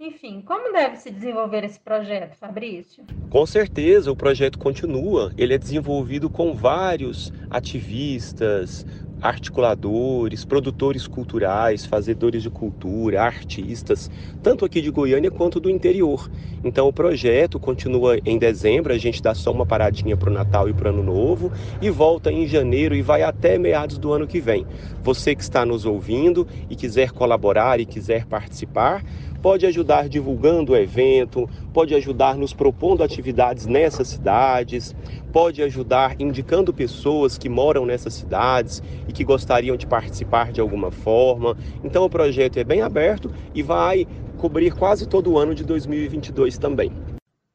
Enfim, 0.01 0.43
como 0.43 0.73
deve 0.73 0.97
se 0.97 1.09
desenvolver 1.09 1.63
esse 1.63 1.79
projeto, 1.79 2.35
Fabrício? 2.37 3.05
Com 3.31 3.47
certeza, 3.47 4.11
o 4.11 4.17
projeto 4.17 4.59
continua. 4.59 5.33
Ele 5.39 5.55
é 5.55 5.59
desenvolvido 5.59 6.29
com 6.29 6.53
vários 6.53 7.33
ativistas, 7.49 8.85
articuladores, 9.21 10.45
produtores 10.45 11.07
culturais, 11.07 11.85
fazedores 11.85 12.43
de 12.43 12.51
cultura, 12.51 13.23
artistas, 13.23 14.11
tanto 14.43 14.65
aqui 14.65 14.81
de 14.81 14.91
Goiânia 14.91 15.31
quanto 15.31 15.59
do 15.59 15.69
interior. 15.69 16.31
Então 16.63 16.89
o 16.89 16.93
projeto 16.93 17.59
continua 17.59 18.19
em 18.25 18.39
dezembro, 18.39 18.93
a 18.93 18.99
gente 18.99 19.23
dá 19.23 19.35
só 19.35 19.51
uma 19.51 19.67
paradinha 19.67 20.17
para 20.17 20.31
o 20.31 20.33
Natal 20.33 20.69
e 20.69 20.73
para 20.73 20.91
o 20.91 20.95
Ano 20.95 21.03
Novo 21.03 21.53
e 21.81 21.91
volta 21.91 22.31
em 22.31 22.47
janeiro 22.47 22.95
e 22.95 23.03
vai 23.03 23.23
até 23.23 23.59
meados 23.59 23.99
do 23.99 24.13
ano 24.13 24.27
que 24.27 24.41
vem. 24.41 24.67
Você 25.03 25.35
que 25.35 25.43
está 25.43 25.65
nos 25.65 25.85
ouvindo 25.85 26.47
e 26.69 26.77
quiser 26.77 27.11
colaborar 27.11 27.81
e 27.81 27.87
quiser 27.87 28.27
participar, 28.27 29.05
pode 29.41 29.67
ajudar 29.67 30.09
divulgando 30.09 30.73
o 30.73 30.77
evento, 30.77 31.49
pode 31.79 31.95
ajudar 31.95 32.37
nos 32.37 32.53
propondo 32.53 33.05
atividades 33.05 33.65
nessas 33.65 34.09
cidades, 34.09 34.97
pode 35.33 35.63
ajudar 35.63 36.21
indicando 36.21 36.75
pessoas 36.75 37.39
que 37.39 37.49
moram 37.49 37.87
nessas 37.87 38.15
cidades 38.15 38.83
e 39.07 39.13
que 39.13 39.23
gostariam 39.23 39.77
de 39.77 39.87
participar 39.87 40.51
de 40.51 40.61
alguma 40.61 40.91
forma. 40.91 41.57
Então 41.85 42.05
o 42.05 42.11
projeto 42.11 42.57
é 42.57 42.65
bem 42.65 42.83
aberto 42.83 43.33
e 43.55 43.63
vai 43.63 44.09
cobrir 44.39 44.75
quase 44.75 45.09
todo 45.09 45.31
o 45.31 45.39
ano 45.39 45.55
de 45.55 45.65
2022 45.65 46.59
também. 46.59 46.91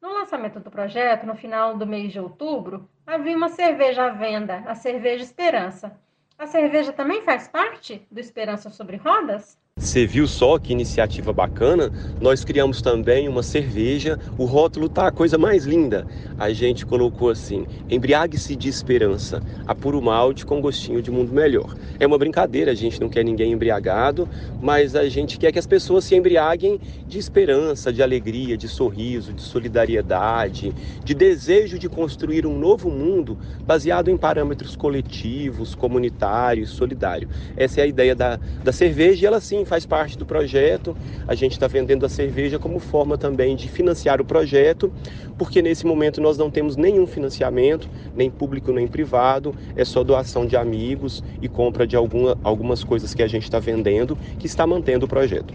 No 0.02 0.14
lançamento 0.14 0.58
do 0.58 0.72
projeto, 0.72 1.28
no 1.28 1.36
final 1.36 1.78
do 1.78 1.86
mês 1.86 2.14
de 2.14 2.20
outubro, 2.22 2.88
havia 3.06 3.36
uma 3.36 3.50
cerveja 3.50 4.06
à 4.06 4.10
venda, 4.12 4.64
a 4.66 4.74
Cerveja 4.74 5.22
Esperança. 5.22 6.00
A 6.40 6.48
cerveja 6.48 6.94
também 6.94 7.24
faz 7.24 7.50
parte 7.50 8.08
do 8.10 8.22
Esperança 8.22 8.70
sobre 8.70 8.96
Rodas? 8.96 9.62
Você 9.84 10.06
viu 10.06 10.26
só 10.28 10.58
que 10.58 10.72
iniciativa 10.72 11.34
bacana? 11.34 11.92
Nós 12.22 12.46
criamos 12.46 12.82
também 12.82 13.28
uma 13.28 13.44
cerveja. 13.44 14.18
O 14.38 14.46
rótulo 14.46 14.88
tá 14.88 15.08
a 15.08 15.12
coisa 15.12 15.38
mais 15.38 15.66
linda. 15.66 16.08
A 16.40 16.54
gente 16.54 16.86
colocou 16.86 17.30
assim: 17.30 17.66
embriague-se 17.90 18.56
de 18.56 18.70
esperança, 18.70 19.44
apuro 19.68 20.02
malte 20.02 20.46
com 20.46 20.62
gostinho 20.62 21.02
de 21.02 21.12
mundo 21.12 21.34
melhor. 21.34 21.76
É 22.00 22.08
uma 22.08 22.18
brincadeira, 22.18 22.72
a 22.72 22.76
gente 22.76 23.02
não 23.02 23.10
quer 23.10 23.26
ninguém 23.26 23.52
embriagado, 23.52 24.30
mas 24.62 24.96
a 24.96 25.10
gente 25.10 25.38
quer 25.38 25.52
que 25.52 25.60
as 25.60 25.68
pessoas 25.68 26.06
se 26.06 26.16
embriaguem 26.16 26.80
de 27.06 27.20
esperança, 27.20 27.92
de 27.92 28.02
alegria, 28.02 28.56
de 28.56 28.70
sorriso, 28.70 29.34
de 29.34 29.42
solidariedade, 29.42 30.74
de 31.04 31.14
desejo 31.14 31.78
de 31.78 31.90
construir 31.90 32.46
um 32.46 32.58
novo 32.58 32.90
mundo 32.90 33.38
baseado 33.66 34.10
em 34.10 34.16
parâmetros 34.16 34.78
coletivos, 34.78 35.76
comunitários, 35.76 36.70
solidários. 36.70 37.30
Essa 37.58 37.82
é 37.82 37.84
a 37.84 37.88
ideia 37.88 38.16
da, 38.16 38.40
da 38.64 38.72
cerveja 38.72 39.24
e 39.24 39.28
ela 39.28 39.42
sim 39.42 39.63
faz 39.66 39.86
parte 39.86 40.18
do 40.18 40.26
projeto. 40.26 40.96
A 41.28 41.36
gente 41.36 41.54
está 41.54 41.68
vendendo 41.68 42.06
a 42.06 42.10
cerveja 42.10 42.60
como 42.60 42.80
forma 42.80 43.18
também 43.18 43.56
de 43.56 43.70
financiar 43.70 44.22
o 44.22 44.26
projeto, 44.26 44.92
porque 45.38 45.62
nesse 45.62 45.86
momento 45.86 46.22
nós 46.22 46.38
não 46.38 46.50
temos 46.50 46.76
nenhum 46.76 47.08
financiamento, 47.08 47.90
nem 48.16 48.30
público 48.30 48.72
nem 48.72 48.88
privado, 48.88 49.56
é 49.76 49.86
só 49.86 50.04
doação 50.04 50.46
de 50.46 50.56
amigos 50.56 51.24
e 51.42 51.48
compra 51.48 51.88
de 51.88 51.96
alguma, 51.96 52.38
algumas 52.44 52.84
coisas 52.84 53.14
que 53.14 53.24
a 53.24 53.28
gente 53.28 53.44
está 53.44 53.60
vendendo 53.60 54.18
que 54.38 54.46
está 54.46 54.66
mantendo 54.68 55.06
o 55.06 55.10
projeto. 55.10 55.54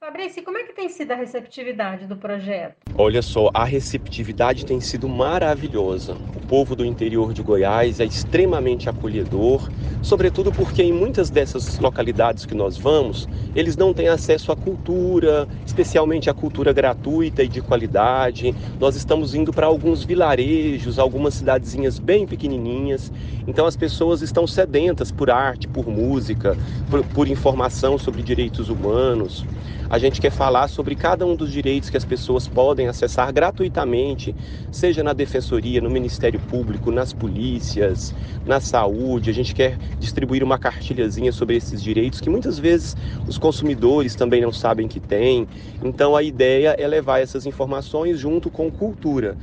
Fabrício, 0.00 0.42
como 0.42 0.58
é 0.58 0.63
tem 0.74 0.88
sido 0.88 1.12
a 1.12 1.14
receptividade 1.14 2.06
do 2.06 2.16
projeto? 2.16 2.74
Olha 2.96 3.22
só, 3.22 3.48
a 3.54 3.64
receptividade 3.64 4.66
tem 4.66 4.80
sido 4.80 5.08
maravilhosa. 5.08 6.14
O 6.14 6.46
povo 6.46 6.74
do 6.74 6.84
interior 6.84 7.32
de 7.32 7.42
Goiás 7.42 8.00
é 8.00 8.04
extremamente 8.04 8.88
acolhedor, 8.88 9.70
sobretudo 10.02 10.52
porque 10.52 10.82
em 10.82 10.92
muitas 10.92 11.30
dessas 11.30 11.78
localidades 11.78 12.44
que 12.44 12.54
nós 12.54 12.76
vamos, 12.76 13.28
eles 13.54 13.76
não 13.76 13.94
têm 13.94 14.08
acesso 14.08 14.50
à 14.50 14.56
cultura, 14.56 15.48
especialmente 15.64 16.28
à 16.28 16.34
cultura 16.34 16.72
gratuita 16.72 17.42
e 17.42 17.48
de 17.48 17.62
qualidade. 17.62 18.54
Nós 18.78 18.96
estamos 18.96 19.34
indo 19.34 19.52
para 19.52 19.66
alguns 19.66 20.04
vilarejos, 20.04 20.98
algumas 20.98 21.34
cidadezinhas 21.34 21.98
bem 21.98 22.26
pequenininhas. 22.26 23.12
Então 23.46 23.64
as 23.66 23.76
pessoas 23.76 24.22
estão 24.22 24.46
sedentas 24.46 25.12
por 25.12 25.30
arte, 25.30 25.68
por 25.68 25.86
música, 25.86 26.56
por, 26.90 27.04
por 27.06 27.28
informação 27.28 27.96
sobre 27.96 28.22
direitos 28.22 28.68
humanos. 28.68 29.44
A 29.88 29.98
gente 29.98 30.20
quer 30.20 30.30
falar 30.30 30.63
sobre 30.68 30.94
cada 30.94 31.26
um 31.26 31.34
dos 31.36 31.52
direitos 31.52 31.90
que 31.90 31.96
as 31.96 32.04
pessoas 32.04 32.46
podem 32.46 32.88
acessar 32.88 33.32
gratuitamente, 33.32 34.34
seja 34.70 35.02
na 35.02 35.12
defensoria, 35.12 35.80
no 35.80 35.90
Ministério 35.90 36.40
Público, 36.40 36.90
nas 36.90 37.12
polícias, 37.12 38.14
na 38.46 38.60
saúde. 38.60 39.30
A 39.30 39.34
gente 39.34 39.54
quer 39.54 39.78
distribuir 39.98 40.42
uma 40.42 40.58
cartilhazinha 40.58 41.32
sobre 41.32 41.56
esses 41.56 41.82
direitos 41.82 42.20
que 42.20 42.30
muitas 42.30 42.58
vezes 42.58 42.96
os 43.26 43.38
consumidores 43.38 44.14
também 44.14 44.42
não 44.42 44.52
sabem 44.52 44.88
que 44.88 45.00
têm. 45.00 45.46
Então 45.82 46.16
a 46.16 46.22
ideia 46.22 46.76
é 46.78 46.86
levar 46.86 47.20
essas 47.20 47.46
informações 47.46 48.18
junto 48.18 48.50
com 48.50 48.70
cultura. 48.70 49.36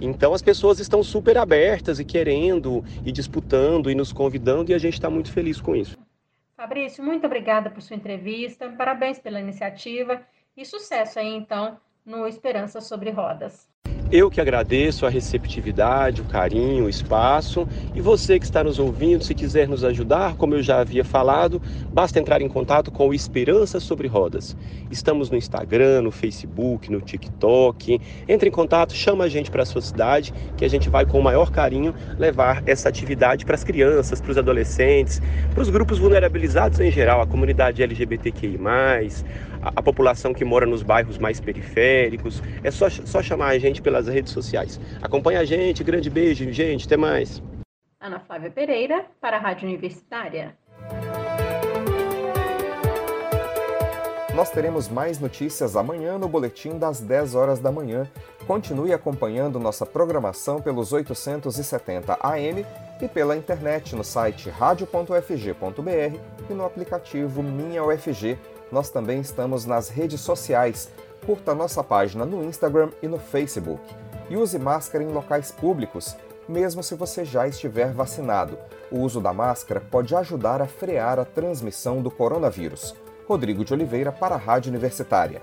Então 0.00 0.32
as 0.32 0.42
pessoas 0.42 0.78
estão 0.78 1.02
super 1.02 1.36
abertas 1.36 1.98
e 1.98 2.04
querendo 2.04 2.84
e 3.04 3.10
disputando 3.10 3.90
e 3.90 3.94
nos 3.94 4.12
convidando 4.12 4.70
e 4.70 4.74
a 4.74 4.78
gente 4.78 4.94
está 4.94 5.10
muito 5.10 5.32
feliz 5.32 5.60
com 5.60 5.74
isso. 5.74 5.96
Fabrício, 6.56 7.04
muito 7.04 7.24
obrigada 7.24 7.70
por 7.70 7.80
sua 7.80 7.94
entrevista, 7.94 8.68
parabéns 8.70 9.18
pela 9.18 9.40
iniciativa 9.40 10.20
e 10.58 10.64
sucesso 10.66 11.20
aí 11.20 11.32
então 11.32 11.80
no 12.04 12.26
Esperança 12.26 12.80
sobre 12.80 13.10
Rodas. 13.10 13.68
Eu 14.10 14.30
que 14.30 14.40
agradeço 14.40 15.04
a 15.04 15.10
receptividade, 15.10 16.22
o 16.22 16.24
carinho, 16.24 16.86
o 16.86 16.88
espaço. 16.88 17.68
E 17.94 18.00
você 18.00 18.38
que 18.38 18.46
está 18.46 18.64
nos 18.64 18.78
ouvindo, 18.78 19.22
se 19.22 19.34
quiser 19.34 19.68
nos 19.68 19.84
ajudar, 19.84 20.34
como 20.36 20.54
eu 20.54 20.62
já 20.62 20.80
havia 20.80 21.04
falado, 21.04 21.60
basta 21.92 22.18
entrar 22.18 22.40
em 22.40 22.48
contato 22.48 22.90
com 22.90 23.06
o 23.06 23.12
Esperança 23.12 23.78
sobre 23.78 24.08
Rodas. 24.08 24.56
Estamos 24.90 25.28
no 25.28 25.36
Instagram, 25.36 26.00
no 26.00 26.10
Facebook, 26.10 26.90
no 26.90 27.02
TikTok. 27.02 28.00
Entre 28.26 28.48
em 28.48 28.52
contato, 28.52 28.94
chama 28.94 29.24
a 29.24 29.28
gente 29.28 29.50
para 29.50 29.62
a 29.62 29.66
sua 29.66 29.82
cidade, 29.82 30.32
que 30.56 30.64
a 30.64 30.70
gente 30.70 30.88
vai 30.88 31.04
com 31.04 31.18
o 31.18 31.22
maior 31.22 31.50
carinho 31.50 31.94
levar 32.18 32.62
essa 32.66 32.88
atividade 32.88 33.44
para 33.44 33.56
as 33.56 33.64
crianças, 33.64 34.22
para 34.22 34.30
os 34.30 34.38
adolescentes, 34.38 35.20
para 35.52 35.60
os 35.60 35.68
grupos 35.68 35.98
vulnerabilizados 35.98 36.80
em 36.80 36.90
geral, 36.90 37.20
a 37.20 37.26
comunidade 37.26 37.82
LGBTQI, 37.82 38.58
a, 39.62 39.72
a 39.76 39.82
população 39.82 40.32
que 40.32 40.44
mora 40.44 40.66
nos 40.66 40.82
bairros 40.82 41.18
mais 41.18 41.40
periféricos. 41.40 42.42
É 42.62 42.70
só, 42.70 42.88
só 42.88 43.22
chamar 43.22 43.48
a 43.48 43.58
gente 43.58 43.82
pelas 43.98 44.06
redes 44.06 44.32
sociais. 44.32 44.80
Acompanhe 45.02 45.38
a 45.38 45.44
gente, 45.44 45.82
grande 45.82 46.08
beijo, 46.08 46.50
gente, 46.52 46.86
até 46.86 46.96
mais. 46.96 47.42
Ana 48.00 48.20
Flávia 48.20 48.50
Pereira, 48.50 49.04
para 49.20 49.36
a 49.36 49.40
Rádio 49.40 49.68
Universitária. 49.68 50.56
Nós 54.34 54.50
teremos 54.50 54.88
mais 54.88 55.18
notícias 55.18 55.74
amanhã 55.74 56.16
no 56.16 56.28
boletim 56.28 56.78
das 56.78 57.00
10 57.00 57.34
horas 57.34 57.58
da 57.58 57.72
manhã. 57.72 58.08
Continue 58.46 58.92
acompanhando 58.92 59.58
nossa 59.58 59.84
programação 59.84 60.62
pelos 60.62 60.92
870 60.92 62.16
AM 62.22 62.64
e 63.02 63.08
pela 63.08 63.36
internet 63.36 63.96
no 63.96 64.04
site 64.04 64.48
radio.fg.br 64.48 66.18
e 66.48 66.54
no 66.54 66.64
aplicativo 66.64 67.42
Minha 67.42 67.82
UFG. 67.82 68.38
Nós 68.70 68.90
também 68.90 69.20
estamos 69.20 69.64
nas 69.64 69.88
redes 69.88 70.20
sociais. 70.20 70.88
Curta 71.28 71.54
nossa 71.54 71.84
página 71.84 72.24
no 72.24 72.42
Instagram 72.42 72.88
e 73.02 73.06
no 73.06 73.18
Facebook. 73.18 73.82
E 74.30 74.36
use 74.38 74.58
máscara 74.58 75.04
em 75.04 75.08
locais 75.08 75.52
públicos, 75.52 76.16
mesmo 76.48 76.82
se 76.82 76.94
você 76.94 77.22
já 77.22 77.46
estiver 77.46 77.92
vacinado. 77.92 78.58
O 78.90 79.00
uso 79.00 79.20
da 79.20 79.30
máscara 79.30 79.78
pode 79.78 80.16
ajudar 80.16 80.62
a 80.62 80.66
frear 80.66 81.18
a 81.18 81.26
transmissão 81.26 82.00
do 82.00 82.10
coronavírus. 82.10 82.94
Rodrigo 83.26 83.62
de 83.62 83.74
Oliveira 83.74 84.10
para 84.10 84.36
a 84.36 84.38
Rádio 84.38 84.70
Universitária. 84.70 85.42